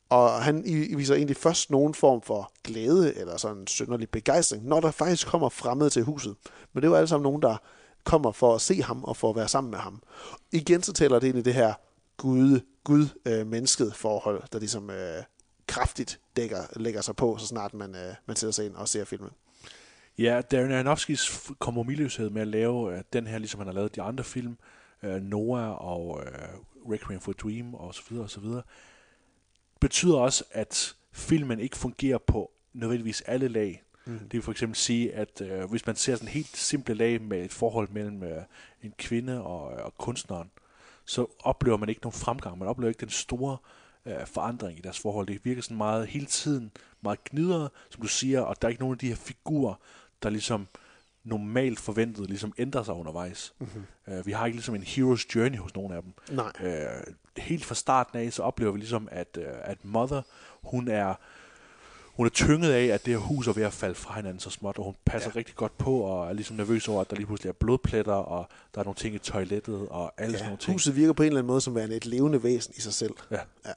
og 0.10 0.44
han 0.44 0.64
viser 0.96 1.16
egentlig 1.16 1.38
først 1.38 1.72
nogen 1.72 1.94
form 1.94 2.22
for 2.22 2.52
glæde 2.64 3.18
eller 3.18 3.38
sådan 3.38 3.68
synderlig 3.68 4.10
begejstring, 4.10 4.68
når 4.68 4.80
der 4.80 4.92
faktisk 4.92 5.28
kommer 5.28 5.50
fremmede 5.50 5.90
til 5.90 6.04
huset. 6.04 6.36
Men 6.74 6.82
det 6.82 6.88
er 6.88 6.92
jo 6.92 6.96
alle 6.96 7.08
sammen 7.08 7.24
nogen, 7.24 7.42
der 7.42 7.58
kommer 8.04 8.32
for 8.32 8.56
at 8.56 8.62
se 8.62 8.82
ham 8.82 9.04
og 9.04 9.18
for 9.18 9.30
at 9.30 9.36
være 9.36 9.48
sammen 9.48 9.72
med 9.72 9.80
ham. 9.80 10.02
Igen 10.52 10.84
så 10.84 10.94
taler 10.94 11.20
det 11.20 11.28
ind 11.28 11.38
i 11.38 11.42
det 11.42 11.54
her 11.54 11.74
Gud, 12.18 12.60
Gud 12.84 13.08
øh, 13.26 13.48
mennesket 13.48 13.96
forhold, 13.96 14.44
der 14.52 14.60
ligesom 14.60 14.90
øh, 14.90 15.24
kraftigt 15.68 16.20
dækker, 16.36 16.58
lægger 16.76 17.02
sig 17.02 17.16
på, 17.16 17.38
så 17.40 17.48
snart 17.48 17.74
man, 17.74 17.96
øh, 17.96 18.14
man 18.26 18.36
sætter 18.36 18.52
sig 18.52 18.66
ind 18.66 18.76
og 18.76 18.88
ser 18.88 19.06
filmen. 19.06 19.32
Ja, 20.18 20.42
Darren 20.42 20.72
Aronofskis 20.72 21.52
kompromilløshed 21.60 22.30
med 22.30 22.42
at 22.42 22.48
lave 22.48 22.98
øh, 22.98 23.04
den 23.14 23.28
her, 23.28 23.38
ligesom 23.38 23.60
han 23.60 23.68
har 23.68 23.74
lavet 23.74 23.96
de 23.96 24.02
andre 24.02 24.24
film, 24.24 24.58
øh, 25.04 25.22
Noah 25.22 25.86
og 25.86 26.24
øh, 26.26 26.92
Requiem 26.92 27.22
for 27.22 27.32
a 27.32 27.36
Dream 27.44 27.74
og 27.74 27.96
så 27.96 28.02
videre 28.10 28.26
og 28.26 28.30
så 28.30 28.40
videre, 28.40 28.62
betyder 29.80 30.18
også, 30.18 30.44
at 30.52 30.96
filmen 31.12 31.60
ikke 31.60 31.78
fungerer 31.78 32.18
på 32.18 32.52
nødvendigvis 32.74 33.22
alle 33.22 33.48
lag. 33.48 33.84
Mm. 34.06 34.20
Det 34.20 34.34
vil 34.34 34.42
for 34.42 34.52
eksempel 34.52 34.76
sige, 34.76 35.14
at 35.14 35.42
øh, 35.42 35.70
hvis 35.70 35.86
man 35.86 35.96
ser 35.96 36.16
sådan 36.16 36.28
helt 36.28 36.58
simple 36.58 36.94
lag 36.94 37.22
med 37.22 37.46
et 37.46 37.54
forhold 37.54 37.90
mellem 37.90 38.24
øh, 38.24 38.44
en 38.84 38.94
kvinde 38.98 39.44
og, 39.44 39.64
og 39.64 39.98
kunstneren, 39.98 40.52
så 41.06 41.26
oplever 41.44 41.78
man 41.78 41.90
ikke 41.90 42.02
nogen 42.02 42.20
fremgang. 42.20 42.58
Man 42.58 42.68
oplever 42.68 42.90
ikke 42.90 43.02
den 43.02 43.10
store 43.10 43.58
øh, 44.06 44.26
forandring 44.26 44.78
i 44.78 44.82
deres 44.82 45.00
forhold. 45.00 45.28
Det 45.28 45.46
virker 45.46 45.62
sådan 45.62 45.78
meget 45.78 46.08
hele 46.08 46.26
tiden, 46.26 46.72
meget 47.02 47.24
gnidret, 47.24 47.70
som 47.90 48.02
du 48.02 48.08
siger, 48.08 48.42
og 48.42 48.62
der 48.62 48.68
er 48.68 48.70
ikke 48.70 48.82
nogen 48.82 48.96
af 48.96 49.00
de 49.00 49.08
her 49.08 49.16
figurer, 49.16 49.74
der 50.24 50.30
ligesom 50.30 50.68
normalt 51.24 51.80
forventet 51.80 52.28
ligesom 52.28 52.54
ændrer 52.58 52.84
sig 52.84 52.94
undervejs. 52.94 53.54
Mm-hmm. 53.60 53.86
Uh, 54.08 54.28
vi 54.28 54.32
har 54.32 54.46
ikke 54.46 54.56
ligesom 54.56 54.76
en 54.76 54.84
hero's 54.84 55.26
journey 55.36 55.58
hos 55.58 55.76
nogen 55.76 55.94
af 55.94 56.02
dem. 56.02 56.14
Nej. 56.32 56.52
Uh, 56.60 57.14
helt 57.38 57.66
fra 57.66 57.76
starten 57.76 58.20
af, 58.20 58.34
så 58.34 58.44
oplever 58.44 58.72
vi 58.72 58.80
ligesom, 58.80 59.08
at, 59.12 59.38
uh, 59.38 59.44
at 59.48 59.86
Mother, 59.86 60.22
hun 60.64 60.88
er 60.88 61.16
hun 62.16 62.26
er 62.26 62.30
tynget 62.30 62.72
af, 62.72 62.86
at 62.86 63.06
det 63.06 63.14
her 63.14 63.20
hus 63.20 63.48
er 63.48 63.54
ved 63.54 63.64
at 63.64 63.74
falde 63.74 63.96
fra 63.96 64.16
hinanden 64.16 64.40
så 64.40 64.50
småt, 64.50 64.78
og 64.78 64.84
hun 64.84 64.96
passer 65.06 65.32
Ja. 65.34 65.40
rigtig 65.40 65.56
godt 65.56 65.78
på, 65.78 65.96
og 66.00 66.30
er 66.30 66.34
ligesom 66.34 66.56
nervøs 66.58 66.88
over, 66.88 67.02
at 67.02 67.10
der 67.10 67.16
lige 67.16 67.26
pludselig 67.26 67.50
er 67.50 67.54
blodpletter, 67.54 68.14
og 68.14 68.48
der 68.76 68.80
er 68.80 68.86
nogle 68.86 68.96
ting 68.96 69.16
i 69.16 69.18
toilettet, 69.18 69.88
og 69.90 70.14
alle 70.18 70.32
sådan 70.34 70.44
Ja, 70.44 70.46
nogle 70.50 70.58
ting. 70.58 70.74
huset 70.76 70.96
virker 70.96 71.14
på 71.14 71.24
en 71.24 71.28
eller 71.28 71.40
anden 71.40 71.48
måde 71.48 71.62
som 71.62 71.76
værende 71.76 71.96
et 71.96 72.06
levende 72.06 72.44
væsen 72.44 72.74
i 72.78 72.82
sig 72.82 72.94
selv. 72.94 73.14
Ja. 73.32 73.40
Ja. 73.66 73.72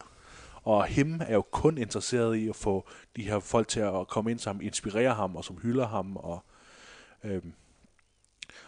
Og 0.62 0.85
him 0.85 1.21
er 1.29 1.35
jo 1.35 1.43
kun 1.43 1.79
interesseret 1.79 2.37
i 2.37 2.49
at 2.49 2.57
få 2.57 2.87
de 3.17 3.23
her 3.23 3.38
folk 3.41 3.69
til 3.69 3.81
at 3.81 4.09
komme 4.09 4.31
ind, 4.31 4.38
som 4.38 4.61
inspirerer 4.62 5.14
ham, 5.14 5.37
og 5.37 5.45
som 5.45 5.57
hylder 5.62 5.87
ham, 5.87 6.17
og 6.17 6.45
øhm, 7.25 7.53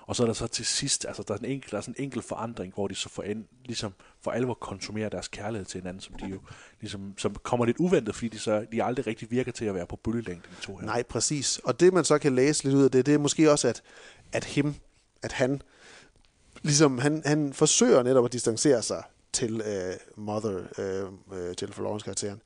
og 0.07 0.17
så 0.17 0.23
er 0.23 0.27
der 0.27 0.35
så 0.35 0.47
til 0.47 0.67
sidst, 0.67 1.05
altså 1.05 1.23
der 1.23 1.35
er, 1.35 1.39
en 1.39 1.45
enkelt, 1.45 1.71
der 1.71 1.77
er 1.77 1.81
sådan 1.81 1.95
en 1.99 2.05
enkelt 2.05 2.25
forandring, 2.25 2.75
hvor 2.75 2.89
de 2.89 2.95
så 2.95 3.09
for, 3.09 3.23
en, 3.23 3.47
ligesom 3.65 3.95
for 4.21 4.31
alvor 4.31 4.55
konsumerer 4.55 5.09
deres 5.09 5.29
kærlighed 5.29 5.67
til 5.67 5.81
hinanden, 5.81 6.01
som 6.01 6.15
de 6.15 6.27
jo 6.27 6.41
ligesom, 6.81 7.15
som 7.19 7.35
kommer 7.43 7.67
lidt 7.67 7.77
uventet, 7.77 8.15
fordi 8.15 8.29
de, 8.29 8.39
så, 8.39 8.67
de 8.73 8.85
aldrig 8.85 9.07
rigtig 9.07 9.31
virker 9.31 9.53
til 9.53 9.65
at 9.65 9.75
være 9.75 9.87
på 9.87 9.97
bølgelængde, 9.97 10.49
de 10.57 10.63
to 10.67 10.77
her. 10.77 10.87
Nej, 10.87 11.03
præcis. 11.03 11.59
Og 11.59 11.81
det 11.81 11.93
man 11.93 12.05
så 12.05 12.19
kan 12.19 12.35
læse 12.35 12.65
lidt 12.65 12.75
ud 12.75 12.85
af 12.85 12.91
det, 12.91 13.07
det 13.07 13.15
er 13.15 13.19
måske 13.19 13.51
også, 13.51 13.69
at, 13.69 13.83
at 14.33 14.45
him, 14.45 14.75
at 15.23 15.33
han, 15.33 15.63
ligesom 16.63 16.99
han, 16.99 17.23
han 17.25 17.53
forsøger 17.53 18.03
netop 18.03 18.25
at 18.25 18.33
distancere 18.33 18.83
sig 18.83 19.03
til 19.33 19.61
øh, 19.61 19.95
Mother, 20.17 20.63
øh, 20.79 21.05
øh, 21.33 21.55
Jennifer 21.61 21.83
Lawrence 21.83 22.05
karakteren. 22.05 22.43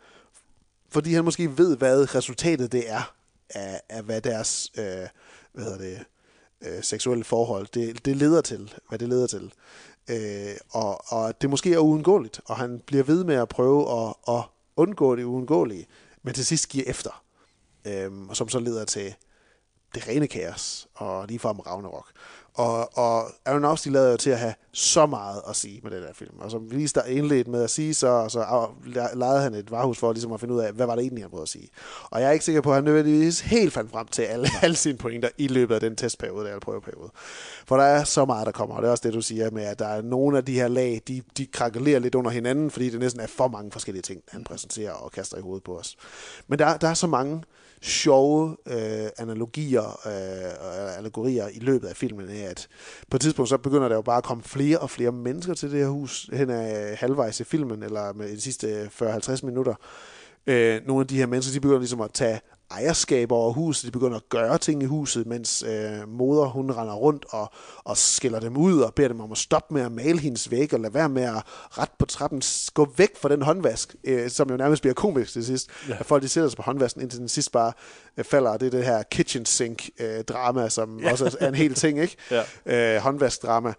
Fordi 0.89 1.15
han 1.15 1.25
måske 1.25 1.59
ved, 1.59 1.77
hvad 1.77 2.15
resultatet 2.15 2.73
det 2.73 2.91
er 2.91 3.15
af, 3.51 3.81
af 3.89 4.03
hvad 4.03 4.21
deres 4.21 4.71
øh, 4.79 5.09
hvad 5.53 5.65
hedder 5.65 5.79
det, 5.79 6.05
øh, 6.67 6.83
seksuelle 6.83 7.25
forhold, 7.25 7.67
det, 7.75 8.05
det 8.05 8.17
leder 8.17 8.41
til, 8.41 8.75
hvad 8.89 8.99
det 8.99 9.09
leder 9.09 9.27
til. 9.27 9.53
Øh, 10.11 10.57
og, 10.71 11.13
og 11.13 11.43
det 11.43 11.51
måske 11.51 11.75
er 11.75 11.79
uundgåeligt, 11.79 12.41
og 12.45 12.57
han 12.57 12.81
bliver 12.87 13.03
ved 13.05 13.25
med 13.25 13.35
at 13.35 13.49
prøve 13.49 14.09
at, 14.09 14.15
at 14.29 14.43
undgå 14.77 15.17
det 15.17 15.25
uundgåelige, 15.25 15.87
men 16.23 16.35
til 16.35 16.47
sidst 16.47 16.69
giver 16.69 16.85
efter. 16.87 17.23
øh, 17.85 18.13
og 18.29 18.37
som 18.37 18.49
så 18.49 18.59
leder 18.61 18.85
til 18.85 19.15
det 19.95 20.09
rene 20.09 20.27
kaos, 20.27 20.89
og 20.95 21.27
ligefrem 21.29 21.59
Ragnarok. 21.59 22.07
Og, 22.55 22.99
og 22.99 23.27
Aronofsky 23.47 23.89
lader 23.89 24.11
jo 24.11 24.17
til 24.17 24.31
at 24.31 24.39
have 24.39 24.55
så 24.73 25.07
meget 25.07 25.43
at 25.49 25.57
sige 25.57 25.81
med 25.83 25.91
den 25.91 26.03
der 26.03 26.13
film. 26.15 26.41
Og 26.41 26.51
som 26.51 26.71
vi 26.71 26.77
lige 26.77 26.89
indledt 27.09 27.49
med 27.49 27.63
at 27.63 27.71
sige, 27.71 27.95
så, 27.95 28.29
så 28.29 28.67
lejede 29.15 29.43
han 29.43 29.55
et 29.55 29.71
varehus 29.71 29.99
for 29.99 30.13
ligesom 30.13 30.33
at 30.33 30.41
finde 30.41 30.55
ud 30.55 30.61
af, 30.61 30.73
hvad 30.73 30.87
var 30.87 30.95
det 30.95 31.03
egentlig, 31.03 31.25
han 31.25 31.31
prøvede 31.31 31.43
at 31.43 31.49
sige. 31.49 31.69
Og 32.11 32.21
jeg 32.21 32.29
er 32.29 32.33
ikke 32.33 32.45
sikker 32.45 32.61
på, 32.61 32.71
at 32.71 32.75
han 32.75 32.85
nødvendigvis 32.85 33.41
helt 33.41 33.73
fandt 33.73 33.91
frem 33.91 34.07
til 34.07 34.23
alle, 34.23 34.49
alle 34.63 34.77
sine 34.77 34.99
pointer 34.99 35.29
i 35.39 35.49
løbet 35.49 35.75
af 35.75 35.81
den 35.81 35.97
testperiode, 35.97 36.47
der 36.47 36.59
prøveperiode. 36.59 37.11
For 37.67 37.77
der 37.77 37.85
er 37.85 38.05
så 38.05 38.25
meget, 38.25 38.47
der 38.47 38.53
kommer, 38.53 38.77
og 38.77 38.83
det 38.83 38.89
er 38.89 38.93
også 38.93 39.03
det, 39.07 39.15
du 39.15 39.21
siger 39.21 39.51
med, 39.51 39.63
at 39.63 39.79
der 39.79 39.87
er 39.87 40.03
nogle 40.03 40.39
af 40.39 40.45
de 40.45 40.55
her 40.55 40.69
lag, 40.69 41.03
de, 41.09 41.23
de 41.37 41.47
krakelerer 41.47 41.99
lidt 41.99 42.15
under 42.15 42.31
hinanden, 42.31 42.71
fordi 42.71 42.91
det 42.91 43.01
næsten 43.01 43.21
er 43.21 43.27
for 43.27 43.49
mange 43.49 43.73
forskellige 43.73 44.03
ting, 44.03 44.21
han 44.29 44.45
præsenterer 44.45 44.93
og 44.93 45.13
kaster 45.13 45.39
i 45.39 45.41
hovedet 45.41 45.65
på 45.65 45.79
os. 45.79 45.97
Men 46.49 46.59
der, 46.59 46.77
der 46.77 46.89
er 46.89 46.95
så 46.95 47.07
mange 47.07 47.43
sjove 47.83 48.57
øh, 48.67 49.09
analogier 49.19 50.07
øh, 50.07 50.67
og 50.67 50.97
allegorier 50.97 51.49
i 51.49 51.59
løbet 51.59 51.89
af 51.89 51.97
filmen, 51.97 52.29
er, 52.29 52.49
at 52.49 52.69
på 53.11 53.17
et 53.17 53.21
tidspunkt 53.21 53.49
så 53.49 53.59
begynder 53.59 53.89
der 53.89 53.95
jo 53.95 54.03
bare 54.03 54.19
at 54.19 54.25
komme 54.25 54.43
flere 54.43 54.79
og 54.79 54.91
flere 54.91 55.13
mennesker 55.13 55.55
til 55.55 55.71
det 55.71 55.79
her 55.79 55.89
hus 55.89 56.31
hen 56.33 56.51
ad 56.51 56.97
halvvejs 56.97 57.41
i 57.41 57.45
filmen, 57.45 57.83
eller 57.83 58.13
med 58.13 58.29
de 58.29 58.41
sidste 58.41 58.91
40-50 59.03 59.47
minutter. 59.47 59.75
Øh, 60.47 60.81
nogle 60.87 61.01
af 61.01 61.07
de 61.07 61.17
her 61.17 61.27
mennesker, 61.27 61.53
de 61.53 61.61
begynder 61.61 61.79
ligesom 61.79 62.01
at 62.01 62.11
tage 62.13 62.41
ejerskab 62.71 63.33
over 63.33 63.53
huset, 63.53 63.87
de 63.87 63.91
begynder 63.91 64.17
at 64.17 64.29
gøre 64.29 64.59
ting 64.59 64.83
i 64.83 64.87
huset, 64.87 65.27
mens 65.27 65.63
øh, 65.63 66.09
moder 66.09 66.47
hun 66.47 66.71
render 66.71 66.95
rundt 66.95 67.27
og, 67.31 67.53
og 67.85 67.97
skiller 67.97 68.41
dem 68.41 68.57
ud 68.57 68.81
og 68.81 68.95
beder 68.95 69.09
dem 69.09 69.21
om 69.21 69.33
at 69.33 69.39
stoppe 69.39 69.75
med 69.75 69.83
at 69.83 69.93
male 69.93 70.19
hendes 70.19 70.51
væg 70.51 70.75
og 70.75 70.81
lade 70.81 70.95
være 70.95 71.09
med 71.09 71.23
at 71.23 71.43
ret 71.79 71.91
på 71.99 72.07
trappen, 72.07 72.43
gå 72.75 72.93
væk 72.97 73.17
fra 73.17 73.29
den 73.29 73.43
håndvask, 73.43 73.95
øh, 74.05 74.31
som 74.31 74.51
jo 74.51 74.57
nærmest 74.57 74.83
bliver 74.83 74.95
komisk 74.95 75.33
til 75.33 75.45
sidst. 75.45 75.71
Ja. 75.89 75.97
At 76.01 76.07
folk 76.07 76.23
de 76.23 76.29
sætter 76.29 76.49
sig 76.49 76.57
på 76.57 76.63
håndvasken, 76.63 77.03
indtil 77.03 77.21
den 77.21 77.29
sidst 77.29 77.53
bare 77.53 77.73
øh, 78.17 78.25
falder. 78.25 78.57
Det 78.57 78.67
er 78.67 78.71
det 78.71 78.85
her 78.85 79.03
kitchen 79.03 79.47
sink 79.47 79.89
øh, 80.01 80.25
drama, 80.25 80.69
som 80.69 81.01
ja. 81.01 81.11
også 81.13 81.37
er 81.41 81.49
en 81.49 81.55
hel 81.55 81.75
ting, 81.75 82.01
ikke? 82.01 82.17
Ja. 82.67 82.97
Øh, 82.97 83.03
håndvaskdrama. 83.03 83.73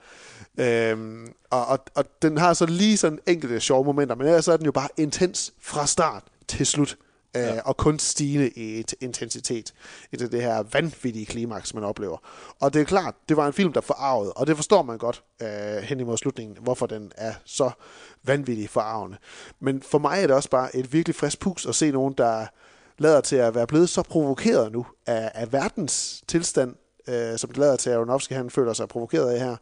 Øhm, 0.57 1.33
og, 1.49 1.65
og, 1.65 1.79
og 1.95 2.05
den 2.21 2.37
har 2.37 2.53
så 2.53 2.65
lige 2.65 2.97
sådan 2.97 3.19
enkelte 3.27 3.59
sjove 3.59 3.85
momenter, 3.85 4.15
men 4.15 4.27
ellers 4.27 4.47
er 4.47 4.57
den 4.57 4.65
jo 4.65 4.71
bare 4.71 4.89
intens 4.97 5.53
fra 5.61 5.87
start 5.87 6.23
til 6.47 6.65
slut. 6.65 6.97
Ja. 7.35 7.55
Øh, 7.55 7.61
og 7.65 7.77
kun 7.77 7.99
stigende 7.99 8.49
i 8.49 8.79
et 8.79 8.95
intensitet 8.99 9.73
i 10.11 10.15
det, 10.15 10.31
det 10.31 10.41
her 10.41 10.63
vanvittige 10.73 11.25
klimaks, 11.25 11.73
man 11.73 11.83
oplever. 11.83 12.17
Og 12.59 12.73
det 12.73 12.81
er 12.81 12.85
klart, 12.85 13.15
det 13.29 13.37
var 13.37 13.47
en 13.47 13.53
film, 13.53 13.73
der 13.73 13.81
forarvede, 13.81 14.33
og 14.33 14.47
det 14.47 14.55
forstår 14.55 14.81
man 14.81 14.97
godt 14.97 15.23
øh, 15.41 15.83
hen 15.83 15.99
imod 15.99 16.17
slutningen, 16.17 16.57
hvorfor 16.61 16.85
den 16.85 17.11
er 17.17 17.33
så 17.45 17.71
vanvittig 18.23 18.69
forarvende. 18.69 19.17
Men 19.59 19.81
for 19.81 19.97
mig 19.97 20.23
er 20.23 20.27
det 20.27 20.35
også 20.35 20.49
bare 20.49 20.75
et 20.75 20.93
virkelig 20.93 21.15
frisk 21.15 21.39
pus 21.39 21.65
at 21.65 21.75
se 21.75 21.91
nogen, 21.91 22.13
der 22.17 22.45
lader 22.97 23.21
til 23.21 23.35
at 23.35 23.55
være 23.55 23.67
blevet 23.67 23.89
så 23.89 24.01
provokeret 24.01 24.71
nu 24.71 24.85
af, 25.05 25.31
af 25.35 25.53
verdens 25.53 26.23
tilstand, 26.27 26.75
øh, 27.07 27.37
som 27.37 27.49
det 27.49 27.57
lader 27.57 27.75
til, 27.75 27.89
at 27.89 27.95
Aronofsky 27.95 28.33
han 28.33 28.49
føler 28.49 28.73
sig 28.73 28.87
provokeret 28.87 29.29
af 29.29 29.39
her. 29.39 29.55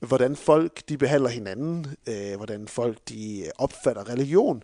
Hvordan 0.00 0.36
folk 0.36 0.88
de 0.88 0.98
behandler 0.98 1.30
hinanden, 1.30 1.86
øh, 2.06 2.36
hvordan 2.36 2.68
folk 2.68 2.98
de 3.08 3.44
opfatter 3.58 4.08
religion, 4.08 4.62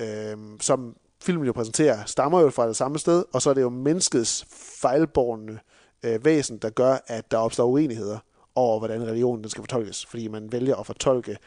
øh, 0.00 0.36
som 0.60 0.96
filmen 1.22 1.46
jo 1.46 1.52
præsenterer, 1.52 2.04
stammer 2.04 2.40
jo 2.40 2.50
fra 2.50 2.68
det 2.68 2.76
samme 2.76 2.98
sted, 2.98 3.24
og 3.32 3.42
så 3.42 3.50
er 3.50 3.54
det 3.54 3.62
jo 3.62 3.68
menneskets 3.68 4.46
fejlborgende 4.80 5.58
øh, 6.02 6.24
væsen, 6.24 6.58
der 6.58 6.70
gør, 6.70 6.96
at 7.06 7.30
der 7.30 7.36
opstår 7.36 7.64
uenigheder 7.64 8.18
over, 8.54 8.78
hvordan 8.78 9.06
religionen 9.06 9.42
den 9.42 9.50
skal 9.50 9.62
fortolkes, 9.62 10.06
fordi 10.06 10.28
man 10.28 10.52
vælger 10.52 10.76
at 10.76 10.86
fortolke 10.86 11.38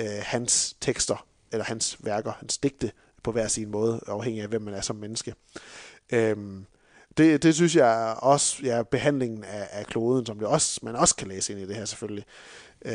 øh, 0.00 0.06
hans 0.22 0.76
tekster, 0.80 1.26
eller 1.52 1.64
hans 1.64 1.96
værker, 2.04 2.32
hans 2.32 2.58
digte, 2.58 2.92
på 3.22 3.32
hver 3.32 3.48
sin 3.48 3.70
måde, 3.70 4.00
afhængig 4.06 4.42
af, 4.42 4.48
hvem 4.48 4.62
man 4.62 4.74
er 4.74 4.80
som 4.80 4.96
menneske. 4.96 5.34
Øhm, 6.12 6.66
det, 7.16 7.42
det 7.42 7.54
synes 7.54 7.76
jeg 7.76 8.16
også, 8.18 8.56
ja, 8.62 8.82
behandlingen 8.82 9.44
af, 9.44 9.68
af 9.70 9.86
kloden, 9.86 10.26
som 10.26 10.38
det 10.38 10.48
også, 10.48 10.80
man 10.82 10.96
også 10.96 11.16
kan 11.16 11.28
læse 11.28 11.52
ind 11.52 11.62
i 11.62 11.66
det 11.66 11.76
her 11.76 11.84
selvfølgelig. 11.84 12.24
Øh, 12.84 12.94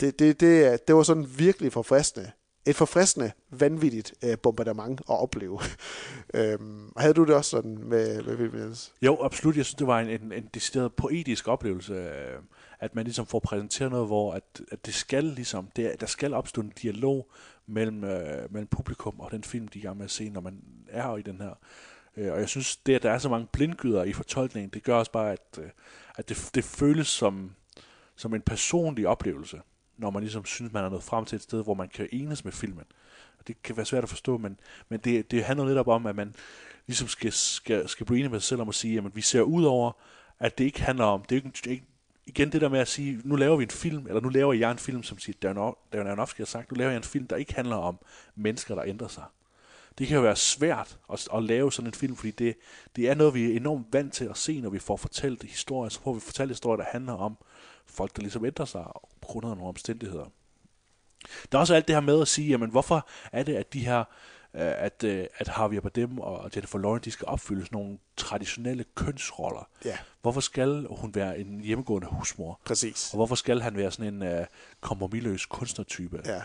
det, 0.00 0.18
det, 0.18 0.40
det, 0.40 0.88
det 0.88 0.94
var 0.96 1.02
sådan 1.02 1.26
virkelig 1.38 1.72
forfriskende. 1.72 2.30
Et 2.66 2.76
forfriskende, 2.76 3.32
vanvittigt 3.50 4.14
øh, 4.24 4.38
bombardement 4.38 5.00
at 5.00 5.22
opleve. 5.22 5.60
øhm, 6.34 6.92
havde 6.96 7.14
du 7.14 7.24
det 7.24 7.34
også 7.34 7.50
sådan 7.50 7.78
med, 7.78 8.22
med 8.22 8.36
Williams? 8.36 8.92
Jo, 9.02 9.18
absolut. 9.22 9.56
Jeg 9.56 9.64
synes, 9.64 9.74
det 9.74 9.86
var 9.86 10.00
en, 10.00 10.08
en, 10.08 10.32
en 10.32 10.48
decideret 10.54 10.94
poetisk 10.94 11.48
oplevelse, 11.48 11.94
øh, 11.94 12.38
at 12.80 12.94
man 12.94 13.04
ligesom 13.04 13.26
får 13.26 13.38
præsenteret 13.38 13.90
noget, 13.90 14.06
hvor 14.06 14.32
at, 14.32 14.60
at 14.72 14.86
det 14.86 14.94
skal 14.94 15.24
ligesom, 15.24 15.68
det, 15.76 16.00
der 16.00 16.06
skal 16.06 16.34
opstå 16.34 16.60
en 16.60 16.72
dialog 16.82 17.30
mellem, 17.66 18.04
øh, 18.04 18.52
mellem 18.52 18.66
publikum 18.66 19.20
og 19.20 19.30
den 19.30 19.44
film, 19.44 19.68
de 19.68 19.78
er 19.78 19.82
gang 19.82 19.96
med 19.96 20.04
at 20.04 20.10
se, 20.10 20.30
når 20.30 20.40
man 20.40 20.62
er 20.88 21.16
i 21.16 21.22
den 21.22 21.40
her. 21.40 21.54
Øh, 22.16 22.32
og 22.32 22.40
jeg 22.40 22.48
synes, 22.48 22.76
det, 22.76 22.94
at 22.94 23.02
der 23.02 23.10
er 23.10 23.18
så 23.18 23.28
mange 23.28 23.46
blindgyder 23.52 24.04
i 24.04 24.12
fortolkningen, 24.12 24.70
det 24.70 24.82
gør 24.82 24.94
også 24.94 25.12
bare, 25.12 25.32
at, 25.32 25.58
øh, 25.58 25.70
at 26.16 26.28
det, 26.28 26.50
det 26.54 26.64
føles 26.64 27.08
som, 27.08 27.54
som 28.16 28.34
en 28.34 28.42
personlig 28.42 29.08
oplevelse, 29.08 29.60
når 30.00 30.10
man 30.10 30.22
ligesom 30.22 30.44
synes, 30.44 30.72
man 30.72 30.84
er 30.84 30.88
nået 30.88 31.02
frem 31.02 31.24
til 31.24 31.36
et 31.36 31.42
sted, 31.42 31.62
hvor 31.64 31.74
man 31.74 31.88
kan 31.88 32.08
enes 32.12 32.44
med 32.44 32.52
filmen. 32.52 32.84
Og 33.38 33.48
det 33.48 33.62
kan 33.62 33.76
være 33.76 33.86
svært 33.86 34.02
at 34.02 34.08
forstå, 34.08 34.38
men, 34.38 34.58
men 34.88 35.00
det, 35.00 35.30
det 35.30 35.44
handler 35.44 35.66
netop 35.66 35.88
om, 35.88 36.06
at 36.06 36.16
man 36.16 36.34
ligesom 36.86 37.08
skal, 37.08 37.32
skal, 37.32 37.88
skal 37.88 38.06
blive 38.06 38.18
enig 38.18 38.30
med 38.30 38.40
sig 38.40 38.48
selv 38.48 38.60
om 38.60 38.68
at 38.68 38.74
sige, 38.74 38.98
at 38.98 39.16
vi 39.16 39.20
ser 39.20 39.42
ud 39.42 39.64
over, 39.64 39.92
at 40.38 40.58
det 40.58 40.64
ikke 40.64 40.82
handler 40.82 41.04
om, 41.04 41.22
det 41.22 41.36
er 41.36 41.42
ikke, 41.46 41.70
ikke 41.70 41.84
igen 42.26 42.52
det 42.52 42.60
der 42.60 42.68
med 42.68 42.80
at 42.80 42.88
sige, 42.88 43.20
nu 43.24 43.36
laver 43.36 43.56
vi 43.56 43.62
en 43.62 43.70
film, 43.70 44.06
eller 44.06 44.20
nu 44.20 44.28
laver 44.28 44.52
jeg 44.52 44.70
en 44.70 44.78
film, 44.78 45.02
som 45.02 45.18
siger, 45.18 45.36
Darren 45.42 45.74
Darren 45.92 46.06
Aronofsky 46.06 46.38
har 46.38 46.44
sagt, 46.44 46.70
nu 46.70 46.74
laver 46.74 46.90
jeg 46.90 46.96
en 46.96 47.02
film, 47.02 47.26
der 47.26 47.36
ikke 47.36 47.54
handler 47.54 47.76
om 47.76 47.98
mennesker, 48.34 48.74
der 48.74 48.84
ændrer 48.84 49.08
sig. 49.08 49.24
Det 49.98 50.08
kan 50.08 50.16
jo 50.16 50.22
være 50.22 50.36
svært 50.36 50.98
at, 51.12 51.28
at 51.34 51.42
lave 51.42 51.72
sådan 51.72 51.86
en 51.86 51.94
film, 51.94 52.16
fordi 52.16 52.30
det, 52.30 52.56
det 52.96 53.08
er 53.08 53.14
noget, 53.14 53.34
vi 53.34 53.52
er 53.52 53.56
enormt 53.56 53.86
vant 53.92 54.12
til 54.12 54.24
at 54.24 54.36
se, 54.36 54.60
når 54.60 54.70
vi 54.70 54.78
får 54.78 54.96
fortalt 54.96 55.42
historier. 55.42 55.88
Så 55.88 56.00
får 56.00 56.14
vi 56.14 56.20
fortalt 56.20 56.50
historier, 56.50 56.76
der 56.76 56.90
handler 56.92 57.12
om 57.12 57.36
folk, 57.86 58.16
der 58.16 58.22
ligesom 58.22 58.44
ændrer 58.44 58.64
sig 58.64 58.84
grund 59.30 59.46
af 59.46 59.56
nogle 59.56 59.68
omstændigheder. 59.68 60.24
Der 61.52 61.58
er 61.58 61.60
også 61.60 61.74
alt 61.74 61.88
det 61.88 61.96
her 61.96 62.00
med 62.00 62.20
at 62.20 62.28
sige, 62.28 62.48
jamen 62.48 62.70
hvorfor 62.70 63.08
er 63.32 63.42
det, 63.42 63.54
at 63.54 63.72
de 63.72 63.84
her, 63.84 63.98
øh, 63.98 64.04
at, 64.54 65.04
øh, 65.04 65.26
at 65.38 65.48
Javier 65.58 65.80
Bardem 65.80 66.18
og 66.18 66.50
Jennifer 66.54 66.78
Lawrence, 66.78 67.04
de 67.04 67.10
skal 67.10 67.26
opfylde 67.26 67.64
sådan 67.64 67.76
nogle 67.76 67.98
traditionelle 68.16 68.84
kønsroller. 68.94 69.68
Ja. 69.84 69.98
Hvorfor 70.22 70.40
skal 70.40 70.86
hun 70.90 71.14
være 71.14 71.38
en 71.38 71.60
hjemmegående 71.60 72.08
husmor? 72.08 72.60
Præcis. 72.64 73.10
Og 73.12 73.16
hvorfor 73.16 73.34
skal 73.34 73.60
han 73.60 73.76
være 73.76 73.90
sådan 73.90 74.14
en 74.14 74.22
øh, 74.22 74.46
kompromilløs 74.80 75.46
kunstnertype? 75.46 76.22
Ja. 76.24 76.42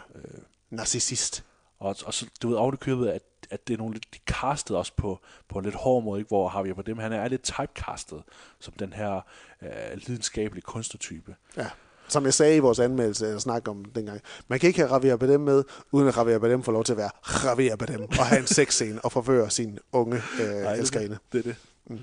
Narcissist. 0.70 1.46
Og, 1.80 1.96
og 2.06 2.14
så, 2.14 2.30
du 2.42 2.50
ved 2.50 2.58
ovenikøbet, 2.58 3.08
at, 3.08 3.24
at 3.50 3.68
det 3.68 3.74
er 3.74 3.78
nogle 3.78 3.94
lidt, 3.94 4.14
de 4.14 4.20
castede 4.26 4.80
også 4.80 4.94
på, 4.96 5.20
på 5.48 5.60
en 5.60 5.66
lidt 5.66 5.76
hård 5.76 6.04
måde, 6.04 6.20
ikke? 6.20 6.28
hvor 6.28 6.58
Javier 6.58 6.74
Bardem, 6.74 6.98
han 6.98 7.14
er 7.14 7.28
lidt 7.28 7.44
typecastet 7.44 8.24
som 8.60 8.74
den 8.74 8.94
her 8.94 9.22
øh, 9.62 9.70
lidenskabelige 9.94 10.62
kunstnertype. 10.62 11.36
Ja. 11.58 11.70
Som 12.08 12.26
jeg 12.26 12.34
sagde 12.34 12.56
i 12.56 12.60
vores 12.60 12.80
anmeldelse, 12.80 13.26
eller 13.26 13.40
snak 13.40 13.68
om 13.68 13.86
dengang, 13.86 14.22
man 14.48 14.60
kan 14.60 14.68
ikke 14.68 14.80
have 14.80 14.94
Javier 14.94 15.16
Bardem 15.18 15.40
med, 15.42 15.64
uden 15.92 16.08
at 16.08 16.18
Javier 16.18 16.40
Bardem 16.40 16.64
får 16.64 16.72
lov 16.72 16.84
til 16.84 16.94
at 16.94 16.98
være 16.98 17.10
Javier 17.44 17.76
Bardem, 17.76 18.02
og 18.20 18.26
have 18.26 18.40
en 18.40 18.48
sexscene 18.48 19.06
og 19.06 19.12
forføre 19.12 19.50
sin 19.50 19.80
unge 19.92 20.22
øh, 20.42 20.78
elskerinde. 20.80 21.18
Det 21.32 21.40
er 21.40 21.44
det. 21.44 21.56
Mm. 21.90 22.00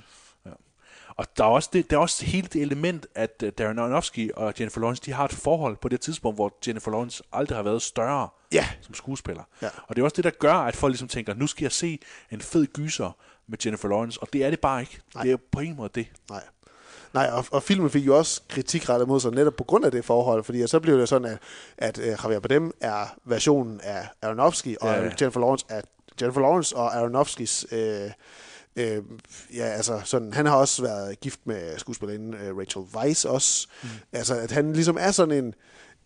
Ja. 0.47 0.50
Og 1.16 1.26
der 1.37 1.44
er, 1.44 1.49
også 1.49 1.71
det, 1.73 1.90
der 1.90 1.97
er 1.97 2.00
også 2.00 2.25
hele 2.25 2.49
det 2.52 2.62
element, 2.62 3.06
at 3.14 3.42
uh, 3.42 3.49
Darren 3.59 3.78
Aronofsky 3.78 4.32
og 4.32 4.54
Jennifer 4.61 4.80
Lawrence, 4.80 5.02
de 5.06 5.12
har 5.12 5.25
et 5.25 5.32
forhold 5.32 5.76
på 5.76 5.88
det 5.88 6.00
tidspunkt, 6.00 6.37
hvor 6.37 6.59
Jennifer 6.66 6.90
Lawrence 6.90 7.23
aldrig 7.32 7.59
har 7.59 7.62
været 7.62 7.82
større 7.82 8.28
Ja. 8.52 8.66
som 8.80 8.94
skuespiller. 8.94 9.42
Ja. 9.62 9.68
Og 9.88 9.97
det 9.97 10.02
er 10.02 10.04
også 10.04 10.16
det, 10.16 10.25
der 10.25 10.30
gør, 10.30 10.54
at 10.54 10.76
folk 10.76 10.90
ligesom 10.90 11.09
tænker, 11.09 11.35
nu 11.35 11.47
skal 11.47 11.64
jeg 11.64 11.73
se 11.73 11.99
en 12.30 12.40
fed 12.40 12.66
gyser 12.66 13.16
med 13.47 13.59
Jennifer 13.64 13.88
Lawrence, 13.88 14.23
og 14.23 14.28
det 14.32 14.44
er 14.44 14.50
det 14.50 14.61
bare 14.61 14.80
ikke. 14.80 15.00
Nej. 15.14 15.25
Det 15.25 15.32
er 15.32 15.37
på 15.52 15.61
ingen 15.61 15.76
måde 15.76 15.90
det. 15.94 16.06
Nej. 16.30 16.42
Nej, 17.14 17.31
og, 17.33 17.45
og 17.50 17.62
filmen 17.62 17.90
fik 17.90 18.07
jo 18.07 18.19
også 18.19 18.40
kritik 18.49 18.88
rettet 18.88 19.09
mod 19.09 19.21
sig 19.21 19.31
netop 19.31 19.54
på 19.57 19.64
grund 19.64 19.85
af 19.85 19.90
det 19.90 20.04
forhold, 20.04 20.45
fordi 20.45 20.66
så 20.66 20.81
blev 20.81 20.99
det 20.99 21.09
sådan, 21.09 21.28
at, 21.28 21.38
at 21.78 21.99
uh, 21.99 22.04
Javier 22.04 22.40
Bardem 22.40 22.73
er 22.81 23.14
versionen 23.25 23.81
af 23.83 24.09
Aronofsky, 24.23 24.76
og 24.81 24.88
Ja, 24.88 25.02
ja. 25.02 25.11
Jennifer 25.21 25.40
Lawrence 25.40 25.66
er 25.69 25.81
Jennifer 26.21 26.40
Lawrence 26.40 26.76
og 26.76 26.97
Aronofskys... 26.97 27.66
Øh, 27.73 28.11
Øh, 28.76 29.02
ja, 29.54 29.64
altså 29.64 30.00
sådan, 30.04 30.33
han 30.33 30.47
har 30.47 30.57
også 30.57 30.83
været 30.83 31.21
gift 31.21 31.40
med 31.45 31.78
skuespillerinden 31.78 32.35
øh, 32.35 32.57
Rachel 32.59 32.83
Weisz 32.97 33.25
også. 33.25 33.69
Mm. 33.83 33.88
Altså, 34.12 34.35
at 34.35 34.50
han 34.50 34.73
ligesom 34.73 34.97
er 35.00 35.11
sådan 35.11 35.45
en, 35.45 35.54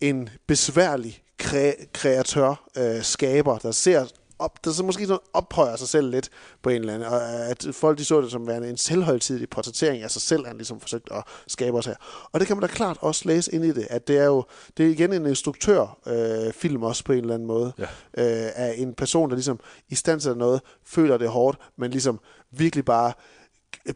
en 0.01 0.29
besværlig 0.47 1.23
kre- 1.43 1.87
kreatør, 1.93 2.63
øh, 2.77 3.03
skaber, 3.03 3.57
der 3.57 3.71
ser 3.71 4.05
op, 4.39 4.65
der 4.65 4.71
så 4.71 4.83
måske 4.83 5.07
sådan 5.07 5.19
ophøjer 5.33 5.75
sig 5.75 5.87
selv 5.87 6.09
lidt 6.09 6.29
på 6.63 6.69
en 6.69 6.75
eller 6.81 6.93
anden, 6.93 7.09
og 7.09 7.21
at 7.49 7.67
folk 7.71 7.97
de 7.97 8.05
så 8.05 8.21
det 8.21 8.31
som 8.31 8.47
værende 8.47 8.69
en 8.69 8.77
selvhøjtidig 8.77 9.49
portrættering 9.49 10.03
af 10.03 10.11
sig 10.11 10.21
selv, 10.21 10.47
han 10.47 10.57
ligesom 10.57 10.79
forsøgt 10.79 11.09
at 11.11 11.23
skabe 11.47 11.77
os 11.77 11.85
her. 11.85 11.95
Og 12.31 12.39
det 12.39 12.47
kan 12.47 12.57
man 12.57 12.61
da 12.61 12.67
klart 12.67 12.97
også 13.01 13.21
læse 13.25 13.53
ind 13.53 13.65
i 13.65 13.71
det, 13.71 13.87
at 13.89 14.07
det 14.07 14.17
er 14.17 14.25
jo, 14.25 14.43
det 14.77 14.85
er 14.85 14.89
igen 14.89 15.13
en 15.13 15.25
instruktør 15.25 15.97
øh, 16.07 16.53
film 16.53 16.83
også 16.83 17.03
på 17.03 17.11
en 17.11 17.19
eller 17.19 17.33
anden 17.33 17.47
måde, 17.47 17.73
Ja. 17.77 17.83
øh, 17.83 18.51
af 18.55 18.73
en 18.77 18.93
person, 18.93 19.29
der 19.29 19.35
ligesom 19.35 19.59
i 19.89 19.95
stand 19.95 20.19
til 20.21 20.37
noget, 20.37 20.61
føler 20.85 21.17
det 21.17 21.29
hårdt, 21.29 21.57
men 21.77 21.91
ligesom 21.91 22.19
virkelig 22.51 22.85
bare 22.85 23.13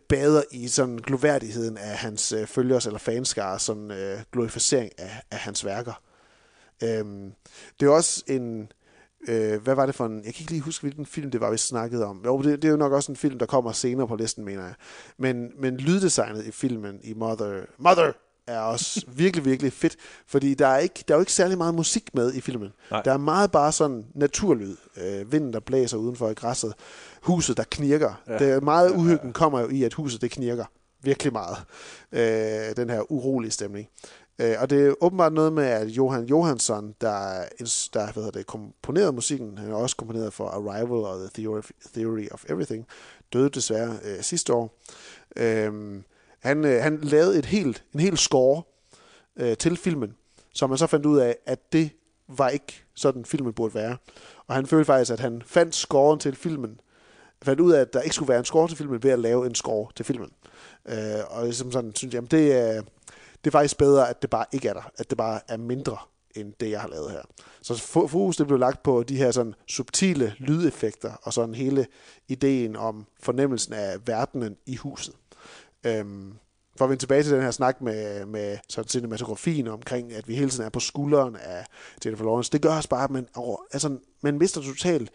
bader 0.09 0.41
i 0.51 0.67
sådan 0.67 0.97
gloværdigheden 0.97 1.77
af 1.77 1.97
hans 1.97 2.31
øh, 2.31 2.47
følgers 2.47 2.85
eller 2.85 2.99
fanskare, 2.99 3.59
sådan 3.59 3.91
øh, 3.91 4.19
glorificering 4.31 4.91
af, 4.97 5.21
af 5.31 5.37
hans 5.37 5.65
værker. 5.65 6.01
Øhm, 6.83 7.31
det 7.79 7.85
er 7.85 7.89
også 7.89 8.23
en, 8.27 8.71
Øh, 9.27 9.61
hvad 9.61 9.75
var 9.75 9.85
det 9.85 9.95
for 9.95 10.05
en... 10.05 10.15
Jeg 10.15 10.33
kan 10.33 10.41
ikke 10.41 10.51
lige 10.51 10.61
huske, 10.61 10.81
hvilken 10.81 11.05
film 11.05 11.31
det 11.31 11.41
var, 11.41 11.51
vi 11.51 11.57
snakkede 11.57 12.05
om. 12.05 12.21
Jo, 12.25 12.41
det, 12.41 12.61
det 12.61 12.67
er 12.67 12.71
jo 12.71 12.77
nok 12.77 12.91
også 12.91 13.11
en 13.11 13.15
film, 13.15 13.39
der 13.39 13.45
kommer 13.45 13.71
senere 13.71 14.07
på 14.07 14.15
listen, 14.15 14.45
mener 14.45 14.63
jeg. 14.63 14.73
Men, 15.17 15.51
men 15.59 15.77
lyddesignet 15.77 16.45
i 16.45 16.51
filmen 16.51 16.99
i 17.03 17.13
Mother... 17.13 17.61
Mother! 17.77 18.11
er 18.47 18.59
også 18.59 19.05
virkelig, 19.23 19.45
virkelig 19.45 19.73
fedt, 19.73 19.95
fordi 20.27 20.53
der 20.53 20.67
er, 20.67 20.77
ikke, 20.77 21.03
der 21.07 21.13
er 21.13 21.17
jo 21.17 21.21
ikke 21.21 21.33
særlig 21.33 21.57
meget 21.57 21.75
musik 21.75 22.09
med 22.13 22.33
i 22.33 22.41
filmen. 22.41 22.69
Nej. 22.91 23.01
Der 23.01 23.13
er 23.13 23.17
meget 23.17 23.51
bare 23.51 23.71
sådan 23.71 24.05
naturlyd. 24.15 24.75
Øh, 24.97 25.31
vinden, 25.31 25.53
der 25.53 25.59
blæser 25.59 25.97
udenfor 25.97 26.29
i 26.29 26.33
græsset. 26.33 26.73
Huset, 27.21 27.57
der 27.57 27.63
knirker. 27.71 28.21
Ja. 28.27 28.37
Det 28.37 28.49
er 28.49 28.61
meget 28.61 28.91
uhyggen 28.91 29.33
kommer 29.33 29.59
jo 29.59 29.69
i, 29.69 29.83
at 29.83 29.93
huset 29.93 30.21
det 30.21 30.31
knirker. 30.31 30.65
Virkelig 31.03 31.33
meget. 31.33 31.57
Øh, 32.11 32.75
den 32.75 32.89
her 32.89 33.11
urolige 33.11 33.51
stemning. 33.51 33.87
Øh, 34.41 34.55
og 34.59 34.69
det 34.69 34.87
er 34.87 34.93
åbenbart 35.01 35.33
noget 35.33 35.53
med, 35.53 35.63
at 35.63 35.87
Johan 35.87 36.25
Johansson, 36.25 36.95
der, 37.01 37.43
der 37.93 38.03
hvad 38.03 38.13
hedder 38.13 38.31
det, 38.31 38.47
komponerede 38.47 39.11
musikken, 39.11 39.57
han 39.57 39.69
har 39.69 39.75
også 39.75 39.95
komponeret 39.95 40.33
for 40.33 40.47
Arrival 40.47 40.91
og 40.91 41.19
The 41.19 41.29
Theory, 41.33 41.61
Theory 41.93 42.27
of 42.31 42.43
Everything, 42.49 42.87
døde 43.33 43.49
desværre 43.49 43.99
øh, 44.03 44.21
sidste 44.21 44.53
år. 44.53 44.81
Øh, 45.35 46.01
han, 46.39 46.65
øh, 46.65 46.83
han 46.83 46.99
lavede 47.01 47.39
et 47.39 47.45
helt, 47.45 47.83
en 47.93 47.99
hel 47.99 48.17
score 48.17 48.61
øh, 49.35 49.57
til 49.57 49.77
filmen, 49.77 50.15
som 50.53 50.69
man 50.69 50.77
så 50.77 50.87
fandt 50.87 51.05
ud 51.05 51.19
af, 51.19 51.37
at 51.45 51.73
det 51.73 51.89
var 52.27 52.49
ikke 52.49 52.83
sådan, 52.95 53.25
filmen 53.25 53.53
burde 53.53 53.73
være. 53.73 53.97
Og 54.47 54.55
han 54.55 54.65
følte 54.65 54.85
faktisk, 54.85 55.11
at 55.11 55.19
han 55.19 55.41
fandt 55.45 55.75
scoren 55.75 56.19
til 56.19 56.35
filmen, 56.35 56.79
fandt 57.43 57.59
ud 57.59 57.71
af, 57.71 57.81
at 57.81 57.93
der 57.93 58.01
ikke 58.01 58.15
skulle 58.15 58.29
være 58.29 58.39
en 58.39 58.45
score 58.45 58.67
til 58.67 58.77
filmen, 58.77 59.03
ved 59.03 59.11
at 59.11 59.19
lave 59.19 59.45
en 59.45 59.55
score 59.55 59.87
til 59.95 60.05
filmen. 60.05 60.29
Øh, 60.85 61.19
og 61.29 61.43
ligesom 61.43 61.71
sådan, 61.71 61.95
synes 61.95 62.13
jeg, 62.13 62.17
jamen, 62.17 62.31
det 62.31 62.53
er, 62.53 62.81
det 63.43 63.47
er 63.47 63.51
faktisk 63.51 63.77
bedre, 63.77 64.09
at 64.09 64.21
det 64.21 64.29
bare 64.29 64.45
ikke 64.51 64.67
er 64.67 64.73
der. 64.73 64.91
At 64.97 65.09
det 65.09 65.17
bare 65.17 65.39
er 65.47 65.57
mindre 65.57 65.97
end 66.35 66.53
det, 66.59 66.69
jeg 66.69 66.81
har 66.81 66.87
lavet 66.87 67.11
her. 67.11 67.21
Så 67.61 67.77
fokus 68.07 68.37
det 68.37 68.47
blev 68.47 68.59
lagt 68.59 68.83
på 68.83 69.03
de 69.03 69.17
her 69.17 69.31
sådan 69.31 69.55
subtile 69.67 70.35
lydeffekter, 70.37 71.11
og 71.23 71.33
sådan 71.33 71.55
hele 71.55 71.87
ideen 72.27 72.75
om 72.75 73.05
fornemmelsen 73.19 73.73
af 73.73 74.07
verdenen 74.07 74.57
i 74.65 74.75
huset. 74.75 75.13
Øhm, 75.83 76.33
for 76.77 76.85
at 76.85 76.89
vende 76.89 77.01
tilbage 77.01 77.23
til 77.23 77.33
den 77.33 77.41
her 77.41 77.51
snak 77.51 77.81
med, 77.81 78.25
med 78.25 78.57
sådan 78.69 78.89
cinematografien 78.89 79.67
omkring, 79.67 80.13
at 80.13 80.27
vi 80.27 80.35
hele 80.35 80.49
tiden 80.49 80.65
er 80.65 80.69
på 80.69 80.79
skulderen 80.79 81.35
af 81.35 81.65
Jennifer 82.05 82.25
Lawrence, 82.25 82.51
det 82.51 82.61
gør 82.61 82.77
os 82.77 82.87
bare, 82.87 83.03
at 83.03 83.11
man, 83.11 83.27
over, 83.35 83.57
altså, 83.73 83.97
man 84.21 84.37
mister 84.37 84.61
totalt 84.61 85.11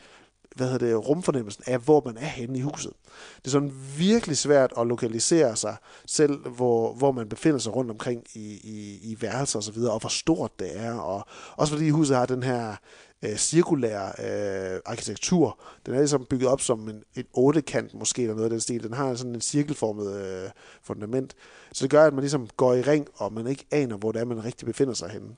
hvad 0.56 0.66
hedder 0.70 0.86
det, 0.86 1.08
rumfornemmelsen 1.08 1.64
af, 1.66 1.78
hvor 1.78 2.02
man 2.04 2.16
er 2.16 2.26
henne 2.26 2.58
i 2.58 2.60
huset. 2.60 2.92
Det 3.36 3.46
er 3.46 3.50
sådan 3.50 3.72
virkelig 3.98 4.36
svært 4.36 4.72
at 4.78 4.86
lokalisere 4.86 5.56
sig 5.56 5.76
selv, 6.06 6.48
hvor, 6.48 6.92
hvor 6.92 7.12
man 7.12 7.28
befinder 7.28 7.58
sig 7.58 7.76
rundt 7.76 7.90
omkring 7.90 8.24
i, 8.34 8.60
i, 8.64 8.98
i 9.02 9.16
værelser 9.20 9.58
og 9.58 9.62
så 9.62 9.88
og 9.90 10.00
hvor 10.00 10.08
stort 10.08 10.58
det 10.58 10.78
er. 10.80 10.94
Og 10.94 11.26
også 11.56 11.72
fordi 11.72 11.90
huset 11.90 12.16
har 12.16 12.26
den 12.26 12.42
her 12.42 12.76
øh, 13.22 13.36
cirkulære 13.36 14.12
øh, 14.18 14.80
arkitektur. 14.86 15.60
Den 15.86 15.94
er 15.94 15.98
ligesom 15.98 16.26
bygget 16.30 16.48
op 16.48 16.60
som 16.60 16.88
en, 16.88 17.02
en 17.14 17.24
ottekant 17.32 17.94
måske, 17.94 18.22
eller 18.22 18.34
noget 18.34 18.44
af 18.44 18.50
den 18.50 18.60
stil. 18.60 18.82
Den 18.82 18.92
har 18.92 19.14
sådan 19.14 19.34
en 19.34 19.40
cirkelformet 19.40 20.14
øh, 20.14 20.50
fundament. 20.82 21.34
Så 21.72 21.82
det 21.82 21.90
gør, 21.90 22.06
at 22.06 22.12
man 22.12 22.20
ligesom 22.20 22.48
går 22.56 22.74
i 22.74 22.82
ring, 22.82 23.08
og 23.14 23.32
man 23.32 23.46
ikke 23.46 23.66
aner, 23.70 23.96
hvor 23.96 24.12
det 24.12 24.20
er, 24.20 24.24
man 24.24 24.44
rigtig 24.44 24.66
befinder 24.66 24.94
sig 24.94 25.10
henne. 25.10 25.28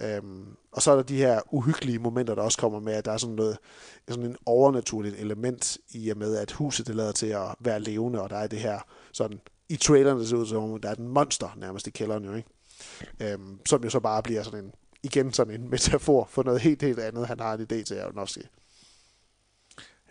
Øhm, 0.00 0.56
og 0.72 0.82
så 0.82 0.90
er 0.90 0.96
der 0.96 1.02
de 1.02 1.16
her 1.16 1.40
uhyggelige 1.54 1.98
momenter, 1.98 2.34
der 2.34 2.42
også 2.42 2.58
kommer 2.58 2.80
med, 2.80 2.92
at 2.92 3.04
der 3.04 3.12
er 3.12 3.16
sådan 3.16 3.34
noget, 3.34 3.58
sådan 4.08 4.24
en 4.24 4.36
overnaturligt 4.46 5.16
element 5.16 5.78
i 5.90 6.10
og 6.10 6.18
med, 6.18 6.36
at 6.36 6.52
huset 6.52 6.86
det 6.86 6.94
lader 6.94 7.12
til 7.12 7.26
at 7.26 7.54
være 7.60 7.80
levende, 7.80 8.22
og 8.22 8.30
der 8.30 8.36
er 8.36 8.46
det 8.46 8.58
her 8.58 8.80
sådan, 9.12 9.40
i 9.68 9.76
traileren 9.76 10.18
det 10.18 10.28
ser 10.28 10.36
ud 10.36 10.46
som 10.46 10.80
der 10.80 10.90
er 10.90 10.94
den 10.94 11.08
monster 11.08 11.54
nærmest 11.56 11.86
i 11.86 11.90
kælderen 11.90 12.24
jo, 12.24 12.34
ikke? 12.34 12.48
Øhm, 13.20 13.60
som 13.66 13.84
jo 13.84 13.90
så 13.90 14.00
bare 14.00 14.22
bliver 14.22 14.42
sådan 14.42 14.64
en, 14.64 14.72
igen 15.02 15.32
sådan 15.32 15.54
en 15.54 15.70
metafor 15.70 16.24
for 16.30 16.42
noget 16.42 16.60
helt, 16.60 16.82
helt 16.82 16.98
andet, 16.98 17.26
han 17.26 17.40
har 17.40 17.54
en 17.54 17.60
idé 17.60 17.82
til 17.82 17.94
Aronofsky. 17.94 18.42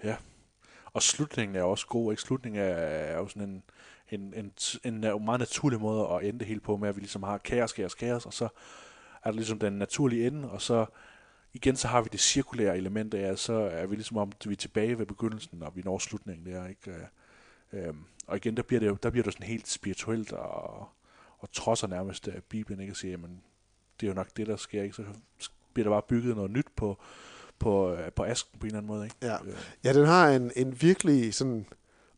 Ja. 0.04 0.16
Og 0.86 1.04
slutningen 1.04 1.56
er 1.56 1.64
også 1.64 1.88
god, 1.88 2.14
ikke? 2.14 2.22
Slutningen 2.22 2.62
er, 2.62 2.66
er 2.66 3.18
jo 3.18 3.28
sådan 3.28 3.50
en, 3.50 3.64
en, 4.12 4.34
en, 4.34 4.52
en, 4.84 5.04
en 5.04 5.26
meget 5.26 5.40
naturlig 5.40 5.80
måde 5.80 6.08
at 6.12 6.24
ende 6.24 6.40
det 6.40 6.48
hele 6.48 6.60
på, 6.60 6.78
med 6.78 6.90
at 6.90 6.96
vi 6.96 7.02
ligesom 7.02 7.24
har 7.24 7.38
kaos, 7.38 7.74
kaos, 7.74 7.94
kaos, 7.94 8.26
og 8.26 8.34
så 8.34 8.48
er 9.24 9.32
der 9.32 9.36
ligesom 9.36 9.60
den 9.60 9.74
naturlige 9.74 10.28
ende, 10.28 10.52
og 10.52 10.62
så 10.62 10.86
igen 11.54 11.76
så 11.76 11.88
har 11.88 12.02
vi 12.02 12.10
det 12.12 12.20
cirkulære 12.20 12.78
element 12.78 13.14
af, 13.14 13.38
så 13.38 13.54
er 13.54 13.86
vi 13.86 13.96
ligesom 13.96 14.18
om, 14.18 14.32
at 14.40 14.48
vi 14.50 14.54
er 14.54 14.58
tilbage 14.58 15.00
ved 15.00 15.06
begyndelsen, 15.06 15.64
og 15.64 15.76
vi 15.76 15.82
når 15.82 16.00
slutningen 16.00 16.46
der, 16.46 16.68
ikke? 16.68 16.94
Øhm, 17.74 18.04
og 18.28 18.38
igen, 18.38 18.58
der 18.58 18.64
bliver 18.64 18.80
det 18.80 18.88
jo, 18.88 18.98
der 19.04 19.10
bliver 19.10 19.24
det 19.24 19.34
sådan 19.34 19.48
helt 19.48 19.68
spirituelt, 19.68 20.32
og, 20.32 20.88
og 21.40 21.52
trodser 21.52 21.88
nærmest 21.88 22.28
af 22.28 22.44
Bibelen, 22.44 22.80
ikke? 22.80 22.94
Og 22.94 22.98
siger, 22.98 23.12
jamen, 23.12 23.44
det 24.00 24.06
er 24.06 24.12
jo 24.12 24.16
nok 24.16 24.38
det, 24.38 24.48
der 24.48 24.56
sker, 24.56 24.84
ikke? 24.84 24.96
Så 24.96 25.04
bliver 25.74 25.90
der 25.90 25.96
bare 25.96 26.02
bygget 26.08 26.36
noget 26.36 26.52
nyt 26.52 26.68
på, 26.76 26.98
på, 27.60 27.94
øh, 27.94 28.12
på 28.12 28.24
asken 28.24 28.60
på 28.60 28.66
en 28.66 28.68
eller 28.68 28.78
anden 28.78 28.88
måde, 28.88 29.06
ikke? 29.06 29.16
Ja, 29.22 29.44
Øh, 29.44 29.58
ja 29.84 29.94
den 29.94 30.06
har 30.06 30.30
en, 30.30 30.52
en 30.56 30.82
virkelig 30.82 31.34
sådan 31.34 31.66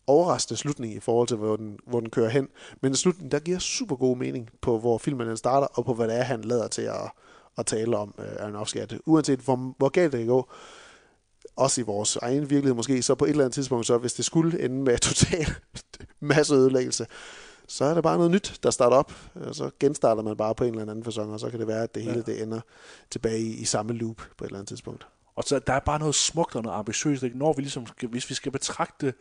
overraskende 0.07 0.57
slutning 0.57 0.93
i 0.93 0.99
forhold 0.99 1.27
til, 1.27 1.37
hvor 1.37 1.55
den, 1.55 1.79
hvor 1.87 1.99
den 1.99 2.09
kører 2.09 2.29
hen. 2.29 2.47
Men 2.81 2.91
en 2.91 2.95
slutning, 2.95 3.31
der 3.31 3.39
giver 3.39 3.59
super 3.59 3.95
god 3.95 4.17
mening 4.17 4.49
på, 4.61 4.79
hvor 4.79 4.97
filmen 4.97 5.27
den 5.27 5.37
starter, 5.37 5.67
og 5.67 5.85
på 5.85 5.93
hvad 5.93 6.07
det 6.07 6.17
er, 6.17 6.23
han 6.23 6.41
lader 6.41 6.67
til 6.67 6.81
at, 6.81 7.11
at 7.57 7.65
tale 7.65 7.97
om 7.97 8.13
øh, 8.19 8.25
Aronofsky. 8.39 8.77
At 8.77 8.99
uanset 9.05 9.39
hvor, 9.39 9.73
hvor 9.77 9.89
galt 9.89 10.11
det 10.11 10.19
kan 10.19 10.27
gå, 10.27 10.49
også 11.55 11.81
i 11.81 11.83
vores 11.83 12.15
egen 12.15 12.49
virkelighed 12.49 12.73
måske, 12.73 13.01
så 13.01 13.15
på 13.15 13.25
et 13.25 13.29
eller 13.29 13.43
andet 13.43 13.53
tidspunkt, 13.53 13.85
så 13.85 13.97
hvis 13.97 14.13
det 14.13 14.25
skulle 14.25 14.63
ende 14.65 14.75
med 14.75 14.97
total 15.09 15.47
masse 16.19 16.55
ødelæggelse, 16.55 17.07
så 17.67 17.85
er 17.85 17.93
der 17.93 18.01
bare 18.01 18.17
noget 18.17 18.31
nyt, 18.31 18.59
der 18.63 18.71
starter 18.71 18.97
op, 18.97 19.13
og 19.35 19.55
så 19.55 19.69
genstarter 19.79 20.23
man 20.23 20.37
bare 20.37 20.55
på 20.55 20.63
en 20.63 20.69
eller 20.69 20.81
anden 20.81 21.03
fasong, 21.03 21.33
og 21.33 21.39
så 21.39 21.49
kan 21.49 21.59
det 21.59 21.67
være, 21.67 21.83
at 21.83 21.95
det 21.95 22.03
hele 22.03 22.21
det 22.21 22.41
ender 22.41 22.61
tilbage 23.09 23.39
i, 23.39 23.53
i 23.53 23.65
samme 23.65 23.93
loop 23.93 24.15
på 24.37 24.43
et 24.43 24.47
eller 24.47 24.59
andet 24.59 24.67
tidspunkt. 24.67 25.07
Og 25.35 25.43
så 25.43 25.59
der 25.59 25.73
er 25.73 25.79
bare 25.79 25.99
noget 25.99 26.15
smukt 26.15 26.55
og 26.55 26.63
noget 26.63 26.77
ambitiøst, 26.77 27.23
ikke? 27.23 27.37
når 27.37 27.53
vi 27.53 27.61
ligesom, 27.61 27.87
skal, 27.87 28.09
hvis 28.09 28.29
vi 28.29 28.35
skal 28.35 28.51
betragte, 28.51 29.13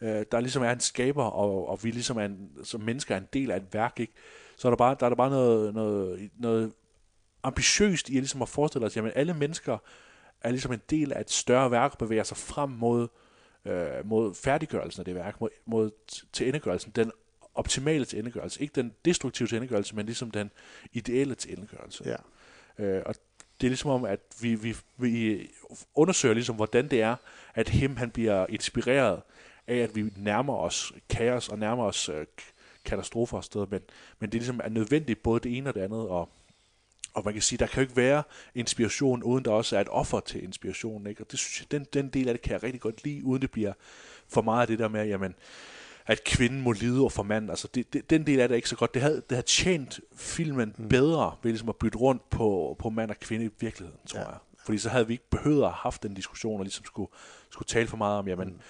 øh, 0.00 0.24
der 0.32 0.40
ligesom 0.40 0.62
er 0.62 0.70
en 0.70 0.80
skaber, 0.80 1.24
og, 1.24 1.68
og 1.68 1.84
vi 1.84 1.90
ligesom 1.90 2.16
er 2.16 2.24
en, 2.24 2.50
som 2.64 2.80
mennesker 2.80 3.14
er 3.14 3.18
en 3.18 3.28
del 3.32 3.50
af 3.50 3.56
et 3.56 3.74
værk, 3.74 4.00
ikke? 4.00 4.12
så 4.56 4.68
er 4.68 4.70
der 4.70 4.76
bare, 4.76 4.96
der 5.00 5.06
er 5.06 5.10
der 5.10 5.16
bare 5.16 5.30
noget, 5.30 5.74
noget, 5.74 6.30
noget 6.38 6.72
ambitiøst 7.42 8.08
i 8.08 8.12
ligesom 8.12 8.42
at 8.42 8.48
forestille 8.48 8.86
os, 8.86 8.96
at 8.96 9.12
alle 9.14 9.34
mennesker 9.34 9.78
er 10.40 10.50
ligesom 10.50 10.72
en 10.72 10.82
del 10.90 11.12
af 11.12 11.20
et 11.20 11.30
større 11.30 11.70
værk, 11.70 11.92
og 11.92 11.98
bevæger 11.98 12.22
sig 12.22 12.36
frem 12.36 12.70
mod, 12.70 13.08
øh, 13.64 13.88
mod 14.04 14.34
færdiggørelsen 14.34 15.00
af 15.00 15.04
det 15.04 15.14
værk, 15.14 15.40
mod, 15.40 15.48
mod 15.66 15.90
til 16.32 16.48
endegørelsen, 16.48 16.92
den 16.96 17.12
optimale 17.54 18.04
til 18.04 18.18
endegørelse, 18.18 18.62
ikke 18.62 18.72
den 18.74 18.92
destruktive 19.04 19.48
til 19.48 19.56
endegørelse, 19.56 19.96
men 19.96 20.06
ligesom 20.06 20.30
den 20.30 20.50
ideelle 20.92 21.34
til 21.34 21.52
endegørelse. 21.52 22.04
Ja. 22.04 22.84
Øh, 22.84 23.02
og 23.06 23.14
det 23.60 23.66
er 23.66 23.70
ligesom 23.70 23.90
om, 23.90 24.04
at 24.04 24.20
vi, 24.40 24.54
vi, 24.54 24.76
vi 24.96 25.48
undersøger 25.94 26.34
ligesom, 26.34 26.56
hvordan 26.56 26.88
det 26.88 27.02
er, 27.02 27.16
at 27.54 27.68
him 27.68 27.96
han 27.96 28.10
bliver 28.10 28.46
inspireret 28.48 29.22
af, 29.70 29.76
at 29.76 29.96
vi 29.96 30.10
nærmer 30.16 30.56
os 30.56 30.92
kaos 31.08 31.48
og 31.48 31.58
nærmer 31.58 31.84
os 31.84 32.08
øh, 32.08 32.26
katastrofer 32.84 33.36
og 33.36 33.44
steder, 33.44 33.66
men, 33.70 33.80
men 34.18 34.30
det 34.30 34.38
er 34.38 34.40
ligesom 34.40 34.60
er 34.64 34.68
nødvendigt 34.68 35.22
både 35.22 35.40
det 35.40 35.56
ene 35.56 35.70
og 35.70 35.74
det 35.74 35.80
andet, 35.80 36.08
og, 36.08 36.28
og 37.14 37.22
man 37.24 37.32
kan 37.32 37.42
sige, 37.42 37.58
der 37.58 37.66
kan 37.66 37.76
jo 37.76 37.80
ikke 37.80 37.96
være 37.96 38.22
inspiration, 38.54 39.22
uden 39.22 39.44
der 39.44 39.50
også 39.50 39.76
er 39.76 39.80
et 39.80 39.88
offer 39.88 40.20
til 40.20 40.44
inspirationen, 40.44 41.06
ikke? 41.06 41.22
og 41.22 41.30
det 41.30 41.38
synes 41.38 41.60
jeg, 41.60 41.70
den, 41.70 41.86
den 41.92 42.08
del 42.08 42.28
af 42.28 42.34
det 42.34 42.42
kan 42.42 42.52
jeg 42.52 42.62
rigtig 42.62 42.80
godt 42.80 43.04
lide, 43.04 43.24
uden 43.24 43.42
det 43.42 43.50
bliver 43.50 43.72
for 44.28 44.42
meget 44.42 44.60
af 44.60 44.66
det 44.66 44.78
der 44.78 44.88
med, 44.88 45.06
jamen, 45.06 45.34
at 46.06 46.24
kvinden 46.24 46.60
må 46.60 46.72
lide 46.72 47.00
over 47.00 47.10
for 47.10 47.22
mand. 47.22 47.50
Altså 47.50 47.68
det, 47.74 47.92
det, 47.92 48.10
den 48.10 48.26
del 48.26 48.40
af 48.40 48.48
det 48.48 48.54
er 48.54 48.56
ikke 48.56 48.68
så 48.68 48.76
godt. 48.76 48.94
Det 48.94 49.02
havde, 49.02 49.16
det 49.16 49.30
havde 49.30 49.46
tjent 49.46 50.00
filmen 50.16 50.74
mm. 50.78 50.88
bedre 50.88 51.36
ved 51.42 51.50
ligesom 51.50 51.68
at 51.68 51.76
bytte 51.76 51.98
rundt 51.98 52.30
på, 52.30 52.76
på 52.78 52.90
mand 52.90 53.10
og 53.10 53.16
kvinde 53.20 53.44
i 53.44 53.50
virkeligheden, 53.60 54.00
tror 54.06 54.20
ja. 54.20 54.28
jeg. 54.28 54.38
Fordi 54.64 54.78
så 54.78 54.88
havde 54.88 55.06
vi 55.06 55.12
ikke 55.12 55.30
behøvet 55.30 55.62
at 55.62 55.68
have 55.68 55.76
haft 55.76 56.02
den 56.02 56.14
diskussion, 56.14 56.60
og 56.60 56.64
ligesom 56.64 56.84
skulle, 56.84 57.10
skulle 57.50 57.66
tale 57.66 57.88
for 57.88 57.96
meget 57.96 58.18
om, 58.18 58.28
jamen, 58.28 58.48
mm. 58.48 58.60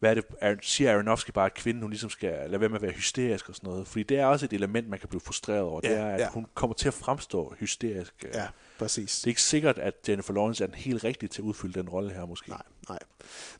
Hvad 0.00 0.10
er 0.10 0.14
det, 0.14 0.24
er, 0.40 0.56
siger 0.62 0.94
Aronofsky 0.94 1.30
bare, 1.30 1.46
at 1.46 1.54
kvinden 1.54 1.82
hun 1.82 1.90
ligesom 1.90 2.10
skal 2.10 2.30
lade 2.46 2.60
være 2.60 2.68
med 2.68 2.76
at 2.76 2.82
være 2.82 2.92
hysterisk 2.92 3.48
og 3.48 3.54
sådan 3.54 3.70
noget. 3.70 3.88
Fordi 3.88 4.02
det 4.02 4.18
er 4.18 4.26
også 4.26 4.44
et 4.46 4.52
element, 4.52 4.88
man 4.88 4.98
kan 4.98 5.08
blive 5.08 5.20
frustreret 5.20 5.60
over. 5.60 5.80
det 5.80 5.88
Ja, 5.88 5.94
er, 5.94 6.06
at 6.14 6.20
ja. 6.20 6.28
hun 6.28 6.46
kommer 6.54 6.74
til 6.74 6.88
at 6.88 6.94
fremstå 6.94 7.54
hysterisk. 7.58 8.24
Ja, 8.34 8.46
præcis. 8.78 9.18
Det 9.20 9.24
er 9.24 9.28
ikke 9.28 9.42
sikkert, 9.42 9.78
at 9.78 9.94
Jennifer 10.08 10.32
Lawrence 10.34 10.64
er 10.64 10.66
den 10.66 10.76
helt 10.76 11.04
rigtige 11.04 11.28
til 11.28 11.42
at 11.42 11.44
udfylde 11.44 11.80
den 11.80 11.88
rolle 11.88 12.12
her, 12.12 12.26
måske. 12.26 12.48
Nej, 12.48 12.62
nej. 12.88 12.98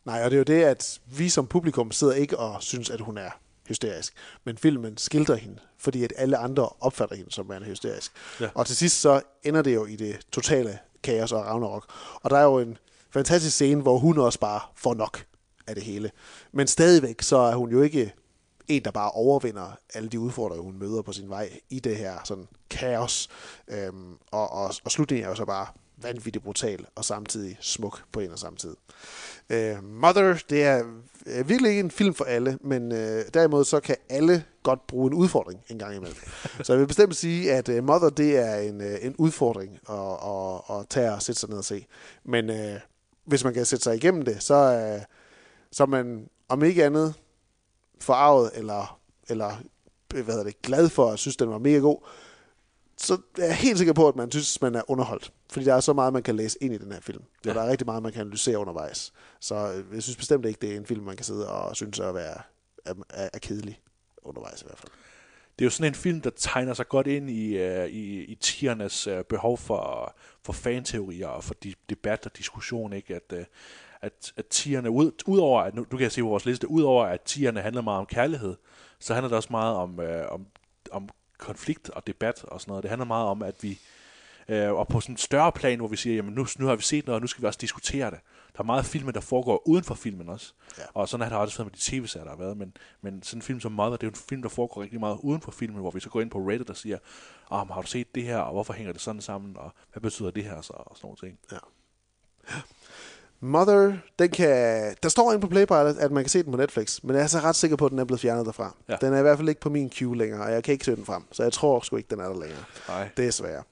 Nej, 0.05 0.25
og 0.25 0.31
det 0.31 0.37
er 0.37 0.39
jo 0.39 0.61
det, 0.61 0.65
at 0.65 1.01
vi 1.07 1.29
som 1.29 1.47
publikum 1.47 1.91
sidder 1.91 2.15
ikke 2.15 2.39
og 2.39 2.63
synes, 2.63 2.91
at 2.91 3.01
hun 3.01 3.19
er 3.19 3.31
hysterisk, 3.69 4.13
men 4.45 4.59
filmen 4.59 4.97
skildrer 4.97 5.37
hende, 5.37 5.59
fordi 5.79 6.05
at 6.05 6.13
alle 6.17 6.37
andre 6.37 6.69
opfatter 6.81 7.17
hende 7.17 7.33
som 7.33 7.49
værende 7.49 7.67
hysterisk. 7.69 8.13
Ja. 8.41 8.49
Og 8.55 8.67
til 8.67 8.77
sidst 8.77 9.01
så 9.01 9.21
ender 9.43 9.63
det 9.63 9.75
jo 9.75 9.87
i 9.87 9.97
det 9.97 10.21
totale 10.33 10.79
kaos 11.03 11.33
og 11.33 11.45
Ragnarok. 11.45 11.93
Og 12.15 12.31
der 12.31 12.39
er 12.39 12.45
jo 12.45 12.59
en 12.59 12.79
fantastisk 13.11 13.55
scene, 13.55 13.83
hvor 13.83 13.99
hun 13.99 14.19
også 14.19 14.39
bare 14.39 14.61
får 14.77 14.95
nok 14.95 15.25
af 15.71 15.77
det 15.77 15.85
hele. 15.85 16.11
Men 16.53 16.67
stadigvæk 16.67 17.23
så 17.23 17.37
er 17.37 17.55
hun 17.55 17.71
jo 17.71 17.83
ikke 17.83 18.13
en, 18.69 18.85
der 18.85 18.91
bare 18.91 19.11
overvinder 19.11 19.79
alle 19.95 20.09
de 20.09 20.21
udfordringer, 20.21 20.65
hun 20.65 20.79
møder 20.79 21.03
på 21.03 21.13
sin 21.13 21.29
vej 21.29 21.51
i 21.71 21.81
det 21.81 21.97
her 21.97 22.15
sådan 22.25 22.49
kaos. 22.71 23.29
Øhm, 23.69 24.13
og, 24.31 24.53
og, 24.53 24.75
og 24.85 24.91
slutningen 24.91 25.25
er 25.25 25.29
jo 25.29 25.35
så 25.35 25.45
bare 25.45 25.67
vanvittigt 26.03 26.45
brutal 26.45 26.87
og 26.95 27.05
samtidig 27.05 27.57
smuk 27.61 28.03
på 28.13 28.21
en 28.21 28.33
og 28.33 28.39
samme 28.39 28.57
tid. 28.57 28.77
Øh, 29.51 29.85
Mother, 29.85 30.39
det 30.51 30.65
er 30.65 30.85
øh, 31.27 31.49
virkelig 31.49 31.71
ikke 31.71 31.81
en 31.81 31.91
film 31.91 32.15
for 32.15 32.25
alle, 32.25 32.59
men 32.61 32.93
øh, 32.93 33.25
derimod 33.35 33.65
så 33.65 33.81
kan 33.81 33.97
alle 34.09 34.45
godt 34.63 34.87
bruge 34.87 35.07
en 35.07 35.15
udfordring 35.15 35.61
en 35.69 35.79
gang 35.79 35.97
imellem. 35.97 36.19
så 36.65 36.73
jeg 36.73 36.81
vil 36.81 36.87
bestemt 36.87 37.17
sige, 37.17 37.53
at 37.53 37.69
øh, 37.69 37.85
Mother, 37.85 38.11
det 38.11 38.39
er 38.39 38.57
en, 38.57 38.81
øh, 38.81 38.99
en 39.03 39.15
udfordring 39.19 39.79
at, 39.89 39.97
at, 39.97 40.79
at 40.79 40.89
tage 40.89 41.13
og 41.13 41.23
sætte 41.23 41.41
sig 41.41 41.49
ned 41.49 41.59
og 41.59 41.65
se. 41.65 41.87
Men 42.25 42.51
øh, 42.51 42.81
hvis 43.25 43.45
man 43.45 43.55
kan 43.55 43.65
sætte 43.65 43.83
sig 43.83 43.97
igennem 43.97 44.23
det, 44.23 44.43
så, 44.43 44.55
øh, 44.55 45.03
så 45.73 45.87
man 45.87 46.29
om 46.49 46.63
ikke 46.65 46.85
andet 46.85 47.15
forarvet 48.01 48.51
eller, 48.55 49.01
eller 49.29 49.57
øh, 50.15 50.25
hvad 50.25 50.35
hedder 50.35 50.45
det, 50.45 50.63
glad 50.63 50.89
for 50.89 51.11
at 51.11 51.19
synes, 51.19 51.37
den 51.37 51.51
var 51.51 51.59
mega 51.59 51.79
god, 51.79 51.99
så 52.97 53.19
er 53.39 53.45
jeg 53.45 53.57
helt 53.57 53.79
sikker 53.79 53.93
på, 53.93 54.09
at 54.09 54.17
man 54.17 54.31
synes, 54.31 54.63
man 54.63 54.75
er 54.75 54.91
underholdt. 54.91 55.33
Fordi 55.51 55.67
der 55.67 55.75
er 55.75 55.81
så 55.81 55.93
meget, 55.93 56.13
man 56.13 56.23
kan 56.23 56.37
læse 56.37 56.59
ind 56.61 56.75
i 56.75 56.79
den 56.79 56.93
her 56.93 57.01
film. 57.01 57.23
Ja. 57.45 57.51
Og 57.51 57.55
der 57.55 57.63
er 57.63 57.71
rigtig 57.71 57.87
meget, 57.87 58.03
man 58.03 58.13
kan 58.13 58.21
analysere 58.21 58.59
undervejs. 58.59 59.13
Så 59.41 59.55
øh, 59.55 59.95
jeg 59.95 60.03
synes 60.03 60.17
bestemt 60.17 60.47
ikke, 60.47 60.59
det 60.61 60.73
er 60.73 60.77
en 60.77 60.87
film, 60.87 61.05
man 61.05 61.17
kan 61.17 61.25
sidde 61.25 61.49
og 61.49 61.77
synes 61.77 62.01
at 62.01 62.15
være 62.15 62.43
er, 62.85 62.95
er, 63.11 63.29
er 63.33 63.39
kedelig 63.39 63.81
undervejs 64.23 64.63
i 64.63 64.65
hvert 64.65 64.79
fald. 64.79 64.93
Det 65.59 65.65
er 65.65 65.67
jo 65.67 65.71
sådan 65.71 65.91
en 65.91 65.95
film, 65.95 66.21
der 66.21 66.31
tegner 66.37 66.75
sig 66.75 66.89
godt 66.89 67.07
ind 67.07 67.31
i, 67.31 67.69
uh, 67.69 67.87
i, 67.87 68.25
i 68.25 68.35
tiernes 68.35 69.07
uh, 69.07 69.21
behov 69.29 69.59
for, 69.59 70.15
for 70.43 70.53
fanteorier 70.53 71.29
og 71.29 71.45
for 71.45 71.55
de, 71.55 71.75
debat 71.91 72.27
og 72.27 72.37
diskussion, 72.39 72.93
ikke? 72.93 73.15
At, 73.15 73.33
uh, 73.33 73.45
at, 74.03 74.33
at 74.37 74.47
tierne, 74.47 74.91
ud, 74.91 75.13
udover 75.27 75.63
at, 75.63 75.75
nu, 75.75 75.87
du 75.91 75.97
kan 75.97 76.11
se 76.11 76.21
på 76.23 76.29
vores 76.29 76.47
liste, 76.47 76.71
udover 76.71 77.05
at 77.05 77.21
tierne 77.21 77.61
handler 77.61 77.83
meget 77.83 77.99
om 77.99 78.07
kærlighed, 78.07 78.57
så 78.99 79.15
handler 79.15 79.29
det 79.29 79.37
også 79.37 79.49
meget 79.51 79.77
om, 79.77 79.99
uh, 79.99 80.33
om, 80.33 80.47
om 80.91 81.09
konflikt 81.39 81.91
og 81.91 82.07
debat 82.07 82.45
og 82.45 82.61
sådan 82.61 82.71
noget. 82.71 82.83
Det 82.83 82.89
handler 82.89 83.07
meget 83.07 83.27
om, 83.27 83.43
at 83.43 83.63
vi, 83.63 83.79
øh, 84.49 84.73
og 84.73 84.89
på 84.89 85.01
sådan 85.01 85.13
en 85.13 85.17
større 85.17 85.53
plan, 85.53 85.79
hvor 85.79 85.89
vi 85.89 85.97
siger, 85.97 86.17
jamen 86.17 86.35
nu, 86.35 86.47
nu 86.59 86.67
har 86.67 86.77
vi 86.77 86.83
set 86.83 87.07
noget, 87.07 87.15
og 87.17 87.21
nu 87.21 87.27
skal 87.27 87.43
vi 87.43 87.47
også 87.47 87.59
diskutere 87.63 88.11
det. 88.11 88.19
Der 88.53 88.61
er 88.61 88.67
meget 88.67 88.85
film, 88.85 89.13
der 89.13 89.21
foregår 89.21 89.69
uden 89.69 89.85
for 89.85 89.95
filmen 89.95 90.29
også. 90.29 90.53
Ja. 90.79 90.83
Og 90.95 91.09
sådan 91.09 91.27
har 91.27 91.31
det 91.31 91.39
også 91.39 91.59
været 91.59 91.73
med 91.73 91.79
de 91.79 91.99
tv-serier, 91.99 92.25
der 92.25 92.31
har 92.31 92.39
været. 92.39 92.57
Men, 92.57 92.77
men 93.01 93.23
sådan 93.23 93.39
en 93.39 93.43
film 93.43 93.61
som 93.61 93.73
Mother, 93.73 93.91
det 93.91 94.03
er 94.03 94.07
jo 94.07 94.11
en 94.11 94.17
film, 94.29 94.43
der 94.43 94.49
foregår 94.49 94.83
rigtig 94.83 95.01
meget 95.01 95.19
uden 95.23 95.41
for 95.41 95.51
filmen, 95.51 95.81
hvor 95.81 95.91
vi 95.91 96.01
så 96.01 96.09
går 96.09 96.21
ind 96.21 96.31
på 96.31 96.39
Reddit 96.39 96.71
og 96.71 96.77
siger, 96.77 96.99
oh, 97.51 97.69
har 97.69 97.83
du 97.83 97.87
set 97.87 98.15
det 98.15 98.23
her, 98.23 98.39
og 98.39 98.53
hvorfor 98.53 98.73
hænger 98.73 98.93
det 98.93 99.03
sådan 99.03 99.21
sammen, 99.21 99.57
og 99.57 99.73
hvad 99.93 100.01
betyder 100.01 100.31
det 100.31 100.45
her 100.45 100.61
så, 100.61 100.73
og 100.73 100.97
sådan 100.97 101.07
nogle 101.07 101.17
ting. 101.17 101.39
Ja. 101.53 101.59
Mother, 103.43 103.93
den 104.19 104.31
kan... 104.31 104.95
Der 105.03 105.09
står 105.09 105.33
inde 105.33 105.41
på 105.41 105.49
Playpilot, 105.49 105.97
at 105.97 106.13
man 106.13 106.25
kan 106.25 106.29
se 106.29 106.43
den 106.43 106.53
på 106.53 106.59
Netflix, 106.59 107.03
men 107.03 107.17
jeg 107.17 107.23
er 107.23 107.27
så 107.27 107.39
ret 107.39 107.57
sikker 107.57 107.77
på, 107.77 107.85
at 107.85 107.91
den 107.91 107.99
er 107.99 108.05
blevet 108.05 108.21
fjernet 108.21 108.47
derfra. 108.47 108.75
Ja. 108.89 108.97
Den 109.01 109.13
er 109.13 109.19
i 109.19 109.23
hvert 109.23 109.39
fald 109.39 109.49
ikke 109.49 109.61
på 109.61 109.71
min 109.71 109.91
queue 109.91 110.17
længere, 110.17 110.43
og 110.43 110.53
jeg 110.53 110.65
kan 110.65 110.73
ikke 110.73 110.85
søge 110.85 110.97
den 110.97 111.05
frem, 111.05 111.23
så 111.33 111.43
jeg 111.43 111.53
tror 111.53 111.81
sgu 111.81 111.97
ikke, 111.97 112.11
den 112.11 112.21
er 112.21 112.29
der 112.29 112.41
længere. 112.41 112.65
Nej. 112.89 113.09
Det 113.17 113.27
er 113.27 113.31
svært. 113.31 113.65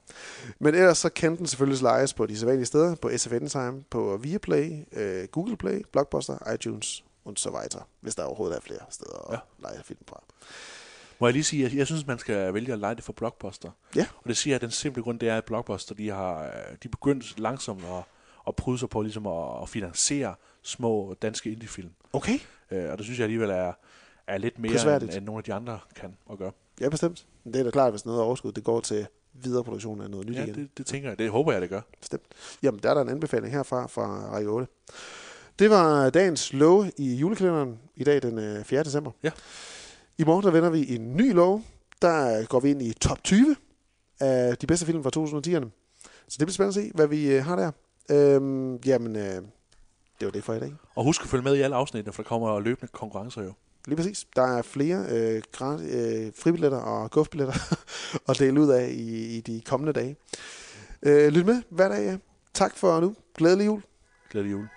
Men 0.59 0.75
ellers 0.75 0.97
så 0.97 1.09
kan 1.09 1.37
den 1.37 1.45
selvfølgelig 1.45 1.81
lejes 1.81 2.13
på 2.13 2.25
de 2.25 2.37
sædvanlige 2.37 2.65
steder, 2.65 2.95
på 2.95 3.11
SF 3.17 3.31
Anytime, 3.31 3.83
på 3.89 4.17
Viaplay, 4.17 4.71
øh, 4.91 5.27
Google 5.27 5.57
Play, 5.57 5.81
Blockbuster, 5.91 6.53
iTunes 6.53 7.03
og 7.25 7.33
så 7.35 7.49
videre, 7.49 7.83
hvis 8.01 8.15
der 8.15 8.23
overhovedet 8.23 8.57
er 8.57 8.61
flere 8.61 8.79
steder 8.89 9.31
at 9.31 9.33
ja. 9.33 9.67
lege 9.67 9.83
film 9.83 9.99
fra. 10.07 10.23
Må 11.19 11.27
jeg 11.27 11.33
lige 11.33 11.43
sige, 11.43 11.65
at 11.65 11.73
jeg 11.73 11.85
synes, 11.87 12.07
man 12.07 12.19
skal 12.19 12.53
vælge 12.53 12.73
at 12.73 12.79
lege 12.79 12.95
det 12.95 13.03
for 13.03 13.13
Blockbuster. 13.13 13.71
Ja. 13.95 14.05
Og 14.23 14.29
det 14.29 14.37
siger 14.37 14.51
jeg, 14.51 14.55
at 14.55 14.61
den 14.61 14.71
simple 14.71 15.03
grund, 15.03 15.19
det 15.19 15.29
er, 15.29 15.37
at 15.37 15.45
Blockbuster, 15.45 15.95
de 15.95 16.09
har 16.09 16.43
de 16.83 16.87
er 16.87 16.89
begyndt 16.89 17.39
langsomt 17.39 17.83
at 17.85 18.03
og 18.57 18.79
sig 18.79 18.89
på 18.89 19.01
ligesom 19.01 19.27
at, 19.27 19.61
at 19.61 19.69
finansiere 19.69 20.35
små 20.63 21.15
danske 21.21 21.51
indiefilm. 21.51 21.89
Okay. 22.13 22.39
Øh, 22.71 22.91
og 22.91 22.97
det 22.97 23.05
synes 23.05 23.19
jeg 23.19 23.23
alligevel 23.23 23.49
er, 23.49 23.73
er 24.27 24.37
lidt 24.37 24.59
mere, 24.59 24.95
end, 25.01 25.13
end 25.13 25.25
nogle 25.25 25.39
af 25.39 25.43
de 25.43 25.53
andre 25.53 25.79
kan 25.95 26.17
at 26.31 26.37
gøre. 26.37 26.51
Ja, 26.81 26.89
bestemt. 26.89 27.25
Det 27.45 27.55
er 27.55 27.63
da 27.63 27.71
klart, 27.71 27.91
hvis 27.91 28.05
noget 28.05 28.21
overskud 28.21 28.51
det 28.51 28.63
går 28.63 28.79
til 28.79 29.07
videre 29.33 29.63
produktion 29.63 30.01
af 30.01 30.09
noget 30.09 30.27
nyt 30.27 30.35
ja, 30.35 30.43
igen. 30.43 30.55
Det, 30.55 30.77
det 30.77 30.85
tænker 30.85 31.09
jeg. 31.09 31.19
Det 31.19 31.29
håber 31.29 31.51
jeg, 31.51 31.61
det 31.61 31.69
gør. 31.69 31.81
Bestemt. 31.99 32.23
Jamen, 32.63 32.79
der 32.83 32.89
er 32.89 32.93
der 32.93 33.01
en 33.01 33.09
anbefaling 33.09 33.53
herfra 33.53 33.87
fra 33.87 34.29
række 34.31 34.49
8. 34.49 34.67
Det 35.59 35.69
var 35.69 36.09
dagens 36.09 36.53
lov 36.53 36.85
i 36.97 37.15
julekalenderen 37.15 37.79
i 37.95 38.03
dag 38.03 38.21
den 38.21 38.63
4. 38.65 38.83
december. 38.83 39.11
Ja. 39.23 39.31
I 40.17 40.23
morgen 40.23 40.43
der 40.43 40.51
vender 40.51 40.69
vi 40.69 40.95
en 40.95 41.17
ny 41.17 41.33
lov. 41.33 41.61
Der 42.01 42.45
går 42.45 42.59
vi 42.59 42.69
ind 42.69 42.81
i 42.81 42.93
top 42.93 43.23
20 43.23 43.55
af 44.19 44.57
de 44.57 44.67
bedste 44.67 44.85
film 44.85 45.03
fra 45.03 45.09
2010'erne. 45.09 45.69
Så 46.27 46.37
det 46.39 46.47
bliver 46.47 46.51
spændende 46.51 46.81
at 46.81 46.85
se, 46.85 46.91
hvad 46.95 47.07
vi 47.07 47.27
har 47.27 47.55
der. 47.55 47.71
Øhm, 48.11 48.75
jamen, 48.75 49.15
øh, 49.15 49.41
det 50.19 50.25
var 50.25 50.31
det 50.31 50.43
for 50.43 50.53
i 50.53 50.59
dag. 50.59 50.73
Og 50.95 51.03
husk 51.03 51.21
at 51.21 51.27
følge 51.27 51.43
med 51.43 51.55
i 51.55 51.61
alle 51.61 51.75
afsnittene, 51.75 52.13
for 52.13 52.23
der 52.23 52.29
kommer 52.29 52.59
løbende 52.59 52.91
konkurrencer 52.93 53.43
jo. 53.43 53.53
Lige 53.85 53.95
præcis. 53.97 54.27
Der 54.35 54.57
er 54.57 54.61
flere 54.61 55.05
øh, 55.09 55.41
grad, 55.51 55.81
øh, 55.81 56.31
fribilletter 56.35 56.77
og 56.77 57.11
gufbilletter 57.11 57.75
at 58.29 58.39
dele 58.39 58.61
ud 58.61 58.69
af 58.69 58.89
i, 58.91 59.37
i 59.37 59.41
de 59.41 59.61
kommende 59.65 59.93
dage. 59.93 60.15
Øh, 61.03 61.27
lyt 61.27 61.45
med 61.45 61.61
hver 61.69 61.87
dag. 61.89 62.05
Ja. 62.05 62.17
Tak 62.53 62.75
for 62.77 62.99
nu. 62.99 63.15
Glædelig 63.37 63.65
jul. 63.65 63.83
Glædelig 64.31 64.51
jul. 64.51 64.69